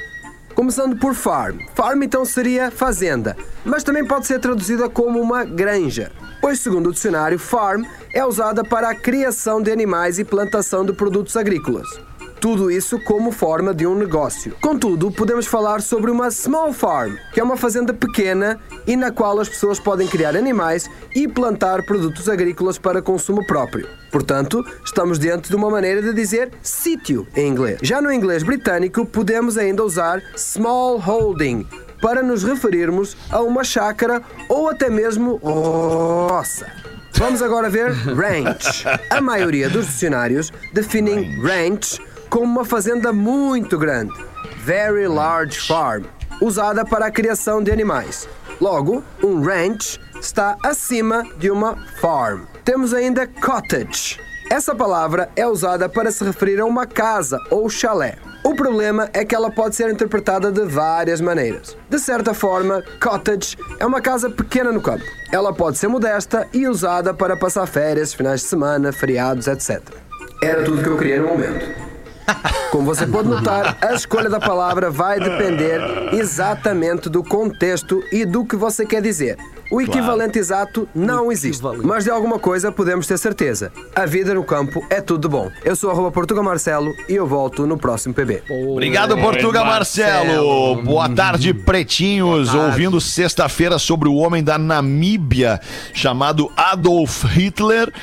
[0.56, 1.60] Começando por farm.
[1.74, 6.94] Farm então seria fazenda, mas também pode ser traduzida como uma granja, pois, segundo o
[6.94, 7.84] dicionário, farm
[8.14, 12.09] é usada para a criação de animais e plantação de produtos agrícolas.
[12.40, 14.56] Tudo isso como forma de um negócio.
[14.62, 19.40] Contudo, podemos falar sobre uma small farm, que é uma fazenda pequena e na qual
[19.42, 23.90] as pessoas podem criar animais e plantar produtos agrícolas para consumo próprio.
[24.10, 27.80] Portanto, estamos diante de uma maneira de dizer sítio em inglês.
[27.84, 31.68] Já no inglês britânico, podemos ainda usar small holding
[32.02, 36.68] para nos referirmos a uma chácara ou até mesmo roça.
[37.16, 38.86] Vamos agora ver ranch.
[39.10, 44.14] A maioria dos dicionários definem ranch como uma fazenda muito grande,
[44.64, 46.04] very large farm,
[46.42, 48.28] usada para a criação de animais.
[48.62, 52.42] Logo, um ranch está acima de uma farm.
[52.64, 54.20] Temos ainda cottage.
[54.50, 58.18] Essa palavra é usada para se referir a uma casa ou chalé.
[58.44, 61.78] O problema é que ela pode ser interpretada de várias maneiras.
[61.90, 65.04] De certa forma, cottage é uma casa pequena no campo.
[65.32, 69.82] Ela pode ser modesta e usada para passar férias, finais de semana, feriados, etc.
[70.42, 71.89] Era tudo que eu queria no momento.
[72.72, 75.82] Como você pode notar, a escolha da palavra vai depender
[76.14, 79.38] exatamente do contexto e do que você quer dizer.
[79.72, 83.72] O equivalente exato não existe, mas de alguma coisa podemos ter certeza.
[83.96, 85.52] A vida no campo é tudo de bom.
[85.64, 88.44] Eu sou arroba Portuga Marcelo e eu volto no próximo PB.
[88.50, 90.82] Obrigado, Portuga Marcelo.
[90.82, 92.54] Boa tarde, pretinhos.
[92.56, 95.60] Ouvindo sexta-feira sobre o homem da Namíbia
[95.94, 97.94] chamado Adolf Hitler.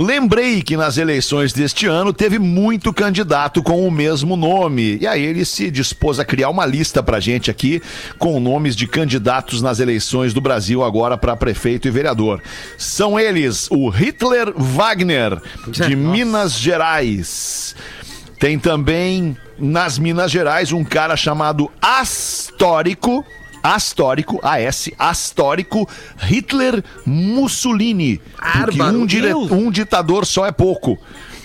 [0.00, 4.96] Lembrei que nas eleições deste ano teve muito candidato com o mesmo nome.
[5.00, 7.82] E aí ele se dispôs a criar uma lista pra gente aqui
[8.16, 12.40] com nomes de candidatos nas eleições do Brasil agora para prefeito e vereador.
[12.76, 17.74] São eles o Hitler Wagner, de Minas Gerais.
[18.38, 23.26] Tem também nas Minas Gerais um cara chamado Astórico.
[23.62, 25.88] Astórico, AS, Astórico,
[26.18, 28.20] Hitler Mussolini.
[28.64, 30.98] Porque um, dire- um ditador só é pouco.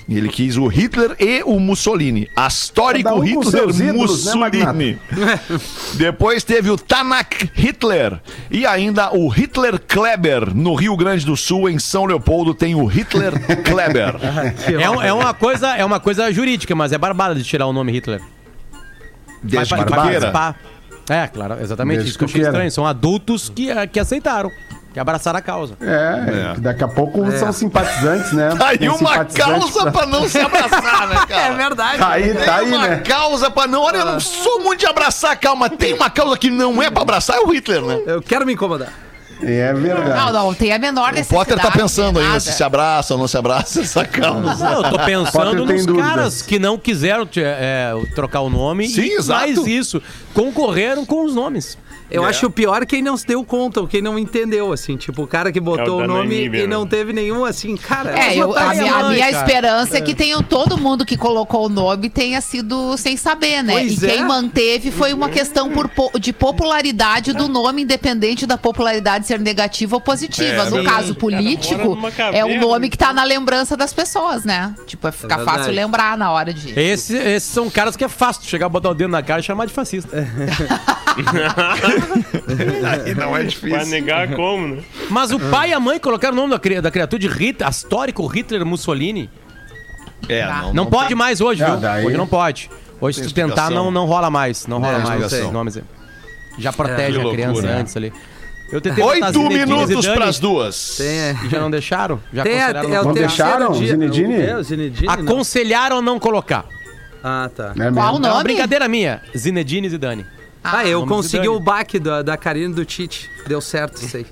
[0.09, 2.29] Ele quis o Hitler e o Mussolini.
[2.35, 4.99] Astórico um Hitler ídolos, né, Mussolini.
[5.95, 8.19] Depois teve o Tanak Hitler
[8.51, 10.53] e ainda o Hitler Kleber.
[10.53, 13.31] No Rio Grande do Sul, em São Leopoldo, tem o Hitler
[13.63, 14.15] Kleber.
[14.67, 17.91] É, é uma coisa, é uma coisa jurídica, mas é barbada de tirar o nome
[17.93, 18.21] Hitler.
[19.41, 19.89] Desde queira.
[19.89, 20.59] participar.
[21.09, 21.95] É, claro, exatamente.
[21.97, 22.49] Desde isso que eu achei queira.
[22.51, 22.71] estranho.
[22.71, 24.49] São adultos que, eh, que aceitaram,
[24.93, 25.75] que abraçaram a causa.
[25.81, 28.49] É, que daqui a pouco são simpatizantes, né?
[28.57, 31.53] Tá aí Tem uma causa pra não se abraçar, né, cara?
[31.53, 31.97] É verdade.
[31.97, 32.97] Tá aí, tá aí, uma né?
[32.97, 33.81] causa pra não.
[33.81, 35.69] Olha, eu não sou muito de abraçar, calma.
[35.69, 37.99] Tem uma causa que não é pra abraçar, é o Hitler, né?
[38.05, 38.93] Eu quero me incomodar.
[39.45, 40.09] É verdade.
[40.09, 41.45] Não, não, tem a menor O necessidade.
[41.49, 42.39] Potter tá pensando nada.
[42.39, 44.55] se se abraça ou não se abraça essa causa.
[44.55, 46.07] Não, eu tô pensando nos dúvidas.
[46.09, 49.39] caras que não quiseram é, trocar o nome Sim, e exato.
[49.41, 50.01] mais isso,
[50.33, 51.77] concorreram com os nomes.
[52.11, 54.95] Eu acho o pior quem não se deu conta, ou quem não entendeu, assim.
[54.97, 56.67] Tipo, o cara que botou É o o nome e né?
[56.67, 58.17] não teve nenhum, assim, cara.
[58.19, 59.37] É, eu, a, e minha, a mãe, minha cara.
[59.45, 63.73] esperança é que tenham todo mundo que colocou o nome tenha sido sem saber, né?
[63.73, 64.23] Pois e quem é.
[64.23, 69.95] manteve foi uma questão por po- de popularidade do nome, independente da popularidade ser negativa
[69.95, 70.63] ou positiva.
[70.63, 71.97] É, no caso político,
[72.31, 74.73] é o nome que tá na lembrança das pessoas, né?
[74.85, 75.57] Tipo, é ficar verdade.
[75.57, 76.77] fácil lembrar na hora de.
[76.79, 79.65] Esse- esses são caras que é fácil chegar, botar o dedo na cara e chamar
[79.65, 80.09] de fascista.
[83.05, 83.69] Aí não é difícil.
[83.77, 84.83] Vai negar como, né?
[85.09, 87.69] Mas o pai e a mãe colocaram o nome da, cri- da criatura de Hitler,
[87.69, 89.29] histórico Hitler Mussolini.
[90.29, 90.61] É, Tá.
[90.63, 91.77] não, Não pode mais hoje, Ah, viu?
[91.79, 92.69] daí- Hoje não pode.
[93.01, 94.65] Hoje, se tu tentar, não, não rola mais.
[94.67, 95.83] Não rola É, mais não esses nomes aí.
[96.57, 97.77] Já protege Que a criança loucura.
[97.77, 98.13] antes ali.
[98.71, 100.95] Eu tentei Oito minutos Zidane pras duas.
[100.97, 101.35] Tem, é.
[101.45, 102.19] E já não deixaram?
[102.33, 103.87] Já Tem a, aconselharam é o não Não deixaram, dia.
[103.91, 104.35] Zinedine?
[104.41, 105.07] É, o Zinedine.
[105.07, 105.13] não.
[105.13, 106.65] Aconselharam não colocar.
[107.23, 107.73] Ah, tá.
[107.77, 107.91] É.
[107.91, 108.43] Qual o É uma nome?
[108.43, 109.21] brincadeira minha.
[109.37, 110.25] Zinedine Zidane.
[110.63, 113.29] Ah, eu nome do consegui o baque da, da Karine e do Tite.
[113.47, 114.25] Deu certo isso aí.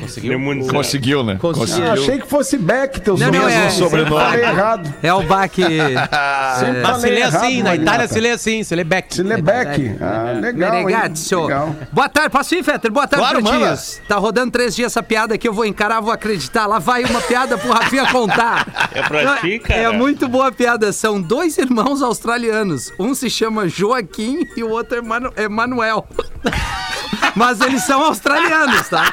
[0.00, 0.40] Conseguiu?
[0.70, 1.36] Conseguiu, né?
[1.40, 1.82] Consegui.
[1.82, 4.16] Ah, achei que fosse Beck, teu Não, não, mesmo é- sobrenome.
[4.16, 4.94] é- Falei errado.
[5.02, 5.62] É o baque.
[6.58, 7.74] Sempre Mas se lê assim, na.
[7.74, 9.14] Itália se lê assim, se lê Beck.
[9.14, 9.96] Se lê Beck.
[10.00, 10.84] Ah, legal, hein?
[10.86, 11.42] Menegazio.
[11.44, 11.76] Legal.
[11.92, 12.90] Boa tarde, posso ir, Fetter?
[12.92, 14.00] Boa tarde, Claro, pretinhos.
[14.08, 16.66] Tá rodando três dias essa piada aqui, eu vou encarar, vou acreditar.
[16.66, 18.90] Lá vai uma piada pro Rafinha contar.
[18.92, 19.80] É pra ti, cara.
[19.80, 20.92] É muito boa a piada.
[20.92, 22.92] São dois irmãos australianos.
[22.98, 26.06] Um se chama Joaquim e o outro é Manu é Manuel.
[27.34, 29.12] Mas eles são australianos, tá?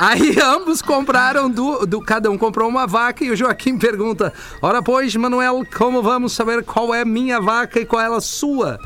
[0.00, 2.00] Aí ambos compraram do, do.
[2.00, 4.32] Cada um comprou uma vaca e o Joaquim pergunta:
[4.62, 8.80] Ora, pois, Manuel, como vamos saber qual é minha vaca e qual é a sua?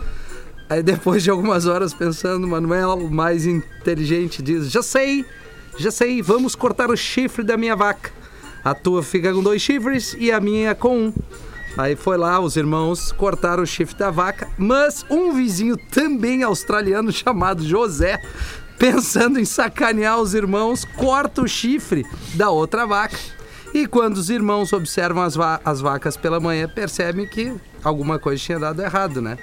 [0.69, 5.25] Aí depois de algumas horas pensando, Manuel, mais inteligente, diz: Já sei,
[5.79, 8.11] já sei, vamos cortar o chifre da minha vaca.
[8.65, 11.15] A tua fica com dois chifres e a minha com um.
[11.79, 17.12] Aí foi lá, os irmãos cortaram o chifre da vaca, mas um vizinho também australiano
[17.12, 18.21] chamado José,
[18.79, 22.05] pensando em sacanear os irmãos, corta o chifre
[22.35, 23.16] da outra vaca.
[23.72, 27.53] E quando os irmãos observam as, va- as vacas pela manhã, percebem que
[27.83, 29.37] alguma coisa tinha dado errado, né?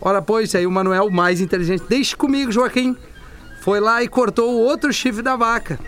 [0.00, 2.96] Ora, pois, aí o Manuel, mais inteligente, deixe comigo, Joaquim.
[3.60, 5.78] Foi lá e cortou o outro chifre da vaca.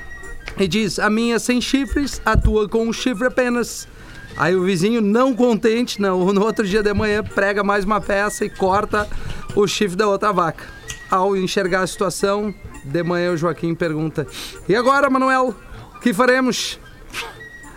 [0.59, 3.89] E diz: A minha sem chifres, a tua com um chifre apenas.
[4.37, 8.45] Aí o vizinho, não contente, não, no outro dia de manhã, prega mais uma peça
[8.45, 9.09] e corta
[9.55, 10.65] o chifre da outra vaca.
[11.11, 12.55] Ao enxergar a situação,
[12.85, 14.27] de manhã o Joaquim pergunta:
[14.69, 15.55] E agora, Manuel,
[15.97, 16.79] o que faremos?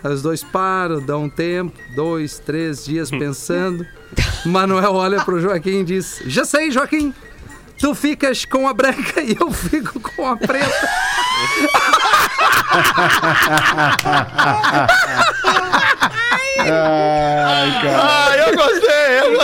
[0.02, 3.86] Os dois param, dão um tempo, dois, três dias pensando.
[4.44, 7.14] Manuel olha pro Joaquim e diz: Já sei, Joaquim.
[7.78, 10.64] Tu ficas com a branca e eu fico com a preta.
[16.60, 18.00] Ai, cara.
[18.00, 18.93] Ah, eu gostei,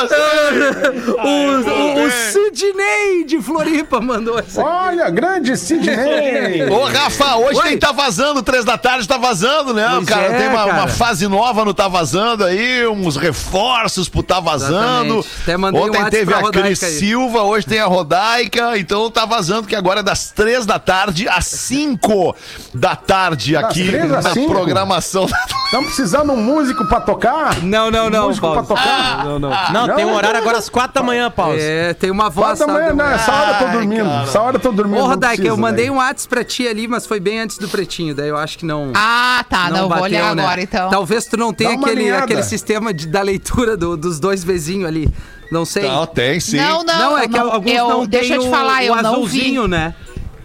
[0.01, 1.01] gostei.
[1.21, 4.63] O, o, o Sidney de Floripa mandou essa.
[4.63, 6.69] Olha, grande Sidney.
[6.71, 7.69] Ô, Rafa, hoje Oi.
[7.69, 9.87] tem Tá Vazando, três da tarde tá vazando, né?
[9.91, 10.73] Pois o cara é, tem uma, cara.
[10.73, 15.17] uma fase nova no Tá Vazando aí, uns reforços pro Tá Vazando.
[15.17, 16.99] Um Ontem WhatsApp teve a Cris aí.
[16.99, 21.29] Silva, hoje tem a Rodaica, então tá vazando que agora é das três da tarde
[21.29, 22.35] às cinco
[22.73, 24.53] da tarde aqui na cinco?
[24.53, 25.27] programação.
[25.71, 27.63] Estão precisando de um músico pra tocar?
[27.63, 28.67] Não, não, não, músico pra Paulo.
[28.67, 29.25] tocar?
[29.25, 29.51] Não, não.
[29.73, 30.43] Não, tem um Não, horário não.
[30.43, 31.55] agora às quatro da manhã, Paulo.
[31.57, 32.59] É, tem uma voz.
[32.59, 34.05] Quatro da manhã, não, essa hora eu tô Ai, dormindo.
[34.05, 34.23] cara.
[34.25, 34.97] Essa hora eu tô dormindo.
[34.99, 35.93] Ô, não Rodaica, eu mandei né?
[35.93, 38.17] um WhatsApp pra ti ali, mas foi bem antes do pretinho.
[38.17, 38.91] Daí eu acho que não.
[38.97, 39.71] Ah, tá.
[39.71, 40.43] Não, vou bateu, olhar né?
[40.43, 40.91] agora, então.
[40.91, 42.25] Talvez tu não tenha aquele, alinhada.
[42.25, 45.09] aquele sistema de, da leitura do- dos dois vizinhos ali.
[45.53, 45.83] Não sei.
[45.89, 46.57] Não, tem sim.
[46.57, 48.85] Não, não, Não, é eu que alguns eu, não Deixa eu te o- falar, o
[48.85, 49.09] eu não vi.
[49.41, 49.95] azulzinho, né?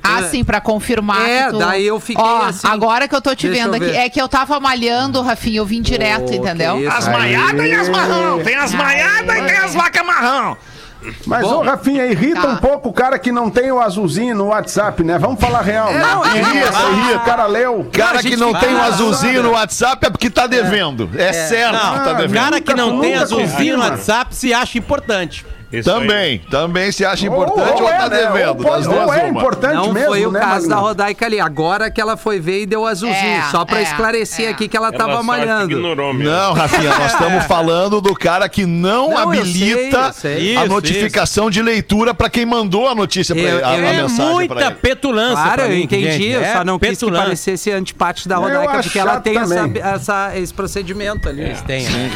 [0.07, 1.27] Ah, sim, pra confirmar.
[1.29, 1.59] É, que tu...
[1.59, 4.21] daí eu fiquei Ó, assim, Agora que eu tô te deixa vendo aqui, é que
[4.21, 6.79] eu tava malhando, Rafinha, eu vim direto, que entendeu?
[6.79, 6.95] isso.
[6.95, 8.43] As maiadas e as marrão.
[8.43, 10.57] Tem as maiadas e tem as vacas marrão.
[11.27, 11.57] Mas, Bom.
[11.57, 12.47] ô, Rafinha, irrita Tá.
[12.47, 15.19] um pouco o cara que não tem o azulzinho no WhatsApp, né?
[15.19, 15.93] Vamos falar real.
[15.93, 15.99] né?
[15.99, 17.17] não, é- Irrita, irrita.
[17.17, 17.87] O cara leu.
[17.93, 21.07] Cara a gente que não tem engraçado, azulzinho no WhatsApp é porque tá devendo.
[21.15, 22.33] É, certo Não, que tá devendo.
[22.43, 23.83] cara que não tem azulzinho no.
[23.83, 25.45] WhatsApp se acha importante.
[25.79, 25.99] Isso aí.
[25.99, 28.17] Também, também se acha importante ou, é, tá né?
[28.17, 28.47] devendo.
[28.49, 29.39] Ou, pode- das duas, ou é uma.
[29.39, 30.87] importante Não mesmo, foi o né, caso da Magno?
[30.89, 31.39] Rodaica ali.
[31.39, 33.15] Agora que ela foi ver e deu azulzinho.
[33.15, 34.49] É, só pra é, esclarecer é.
[34.49, 35.79] aqui que ela, Ela tava malhando.
[36.15, 40.57] Não, Rafinha, nós estamos falando do cara que não, Não, eu habilita sei, eu sei.
[40.57, 43.77] a Isso, notificação de leitura pra quem mandou a notícia, pra Eu- ele, a, a
[43.77, 44.75] eu- É mensagem pra muita ele.
[44.75, 46.11] petulância Claro, pra eu mim, entendi.
[46.11, 46.25] gente.
[46.27, 49.73] eu É só não quis que parecesse antipático da Eu Rodaica, porque ela tem também.
[50.35, 51.41] esse procedimento ali.
[51.41, 52.11] Eles têm, né?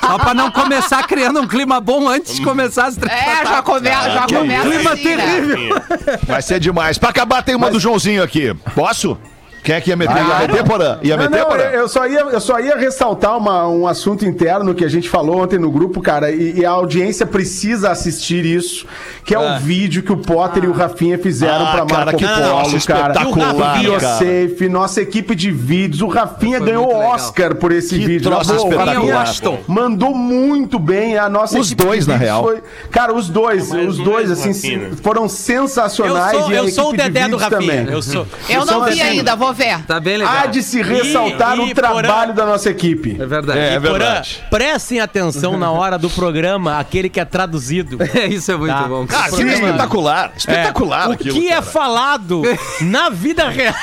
[0.00, 3.62] Só pra não começar criando um clima bom antes de começar as três É, já,
[3.62, 5.26] come, já que começa clima assim, né?
[5.26, 5.82] terrível.
[6.26, 6.98] Vai ser demais.
[6.98, 8.54] Pra acabar, tem uma do Joãozinho aqui.
[8.74, 9.18] Posso?
[9.64, 10.14] Quem é que ia meter?
[10.16, 10.52] Ia Claro.
[10.52, 10.98] meter, Porã?
[11.02, 11.62] Ia Não, meter, não, Porã?
[11.64, 15.42] eu só ia, eu só ia ressaltar uma- um assunto interno que a gente falou
[15.42, 18.84] ontem no grupo, cara, e, e a audiência precisa assistir isso,
[19.24, 22.18] que é o vídeo que o Potter e o Rafinha fizeram Ah, pra cara, Marco
[22.18, 23.12] que Polo, troço cara.
[23.12, 23.78] espetacular, O cara.
[23.78, 27.14] Biosafe, nossa equipe de vídeos, o Rafinha Foi ganhou muito o legal.
[27.14, 28.30] Oscar por esse Que vídeo.
[28.30, 32.42] troço boa, o espetacular, Rafinha mandou muito bem, a nossa Os dois, na real.
[32.42, 36.38] foi- Cara, os dois, Mas os não dois, é assim, foram Eu sensacionais.
[36.38, 37.72] sou, e a eu sou o equipe de Dedé do vídeos Rafinha.
[37.82, 37.94] também.
[37.94, 38.26] Eu sou.
[38.48, 39.53] Eu não vi assim, ainda, vou
[39.86, 40.32] Tá bem legal.
[40.34, 43.16] Há de se ressaltar E- o e trabalho da nossa equipe.
[43.20, 43.58] É verdade.
[43.58, 44.44] É, é Porã, verdade.
[44.50, 47.98] prestem atenção na hora do programa, aquele que é traduzido.
[48.14, 48.84] É, isso é muito Tá.
[48.84, 49.06] Ah, bom.
[49.10, 50.30] aquilo é espetacular.
[50.34, 51.62] É, Espetacular o aquilo, que é cara.
[51.62, 52.42] falado
[52.82, 53.74] na vida real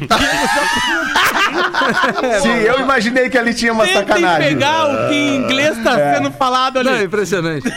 [2.42, 4.48] Sim, eu imaginei que ali tinha uma Tentem sacanagem.
[4.48, 6.88] pegar o que em inglês tá sendo falado ali.
[6.90, 7.72] Não, é impressionante.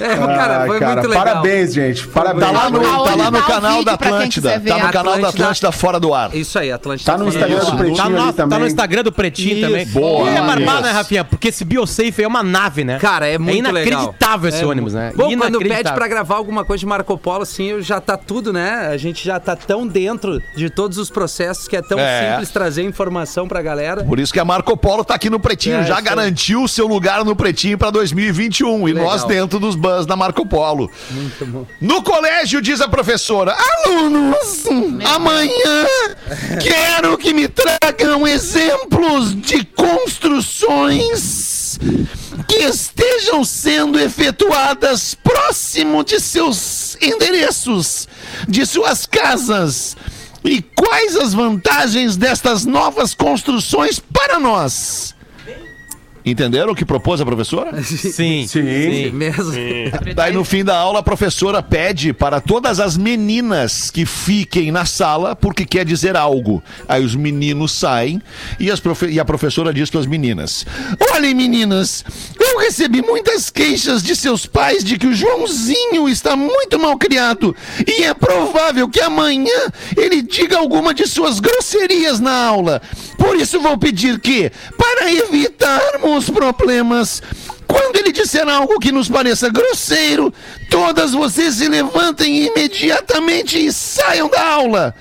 [0.00, 1.24] É, cara, foi cara, muito legal.
[1.24, 2.06] parabéns, gente.
[2.08, 2.44] Parabéns.
[2.44, 4.60] Tá lá no, tá lá no tá canal da Atlântida.
[4.60, 5.72] Tá no canal da Atlântida.
[5.72, 6.34] Fora do ar.
[6.34, 7.10] Isso aí, Atlântida.
[7.12, 7.70] Tá no Fora do Instagram Ar.
[7.70, 8.58] do Pretinho Tá no, ali nosso- tá também.
[8.60, 9.66] no Instagram do Pretinho Isso.
[9.66, 9.86] também.
[9.86, 11.24] Boa, e é barbado, né, Rafinha?
[11.24, 12.98] Porque esse BioSafe é uma nave, né?
[12.98, 14.00] Cara, é muito legal.
[14.02, 15.12] inacreditável esse É ônibus, né?
[15.14, 18.52] Bom, quando pede pra gravar alguma coisa de Marco Polo, assim, eu já tá tudo,
[18.52, 18.88] né?
[18.92, 22.30] A gente já tá tão dentro de todos os processos que é tão É.
[22.32, 24.04] simples trazer informação pra galera.
[24.04, 26.86] Por isso que a Marco Polo tá aqui no Pretinho, É, já garantiu o seu
[26.86, 29.10] lugar no Pretinho pra 2021 e Legal.
[29.10, 30.90] nós dentro dos bans da Marco Polo.
[31.10, 31.64] Muito bom.
[31.80, 34.64] No colégio, diz a professora, alunos,
[35.04, 35.86] amanhã
[36.60, 41.46] quero que me tragam exemplos de construções
[42.48, 48.08] que estejam sendo efetuadas próximo de seus endereços,
[48.48, 49.96] de suas casas.
[50.44, 55.15] E quais as vantagens destas novas construções para nós?
[56.28, 57.80] Entenderam o que propôs a professora?
[57.84, 59.10] Sim, Sim.
[59.12, 59.52] Mesmo.
[60.14, 64.84] Daí no fim da aula a professora pede para todas as meninas que fiquem na
[64.84, 66.60] sala porque quer dizer algo.
[66.88, 68.20] Aí os meninos saem
[68.58, 70.66] e, as profe- e a professora diz para as meninas:
[71.14, 72.04] Olhem, meninas,
[72.40, 77.54] eu recebi muitas queixas de seus pais de que o Joãozinho está muito mal criado
[77.86, 82.82] e é provável que amanhã ele diga alguma de suas grosserias na aula.
[83.16, 87.22] Por isso vou pedir que, para evitarmos problemas,
[87.66, 90.32] quando ele disser algo que nos pareça grosseiro,
[90.70, 94.94] todas vocês se levantem imediatamente e saiam da aula.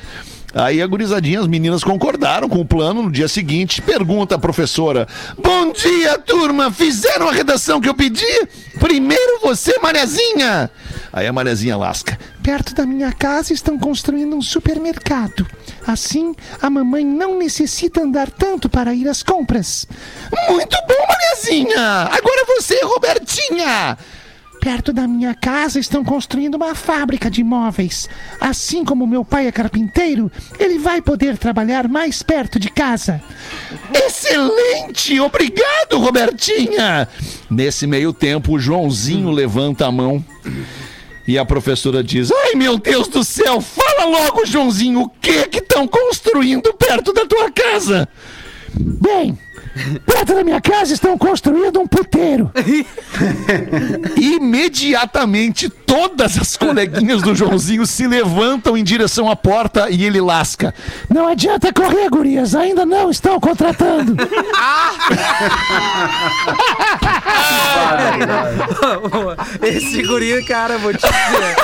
[0.53, 3.81] Aí a gurizadinha, as meninas concordaram com o plano no dia seguinte.
[3.81, 5.05] Pergunta a professora:
[5.37, 6.71] Bom dia, turma!
[6.71, 8.47] Fizeram a redação que eu pedi?
[8.79, 10.71] Primeiro você, Mariazinha!
[11.11, 15.45] Aí a Mariazinha lasca: Perto da minha casa estão construindo um supermercado.
[15.85, 19.87] Assim, a mamãe não necessita andar tanto para ir às compras.
[20.49, 22.09] Muito bom, Mariazinha!
[22.11, 23.97] Agora você, Robertinha!
[24.59, 28.09] Perto da minha casa estão construindo uma fábrica de móveis.
[28.41, 33.21] Assim como meu pai é carpinteiro, ele vai poder trabalhar mais perto de casa.
[33.93, 35.19] Excelente!
[35.19, 37.07] Obrigado, Robertinha!
[37.47, 40.25] Nesse meio tempo, o Joãozinho levanta a mão
[41.27, 45.59] e a professora diz: Ai, meu Deus do céu, fala logo, Joãozinho, o que que
[45.59, 48.07] estão construindo perto da tua casa?
[48.73, 49.37] Bem,
[50.05, 52.51] perto da minha casa estão construindo um puteiro.
[54.15, 60.73] Imediatamente, todas as coleguinhas do Joãozinho se levantam em direção à porta e ele lasca.
[61.09, 64.15] Não adianta correr, gurias, ainda não estão contratando.
[69.61, 71.55] Esse guri, cara, vou te dizer.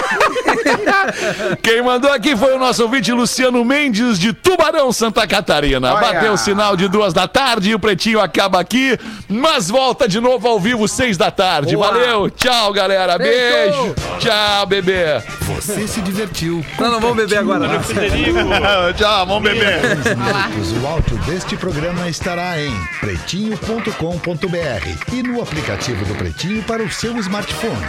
[1.61, 5.93] Quem mandou aqui foi o nosso ouvinte Luciano Mendes, de Tubarão, Santa Catarina.
[5.93, 6.01] Olha.
[6.01, 8.97] Bateu o sinal de duas da tarde e o Pretinho acaba aqui,
[9.27, 11.75] mas volta de novo ao vivo, seis da tarde.
[11.75, 11.91] Boa.
[11.91, 13.17] Valeu, tchau, galera.
[13.17, 13.83] Beijo.
[13.83, 13.95] Beijo.
[14.19, 15.21] Tchau, bebê.
[15.41, 16.65] Você se divertiu.
[16.79, 17.67] Não, não vamos beber agora.
[17.67, 17.81] não.
[18.93, 19.81] Tchau, vamos beber.
[19.81, 20.71] minutos.
[20.81, 27.17] O áudio deste programa estará em pretinho.com.br e no aplicativo do Pretinho para o seu
[27.17, 27.81] smartphone.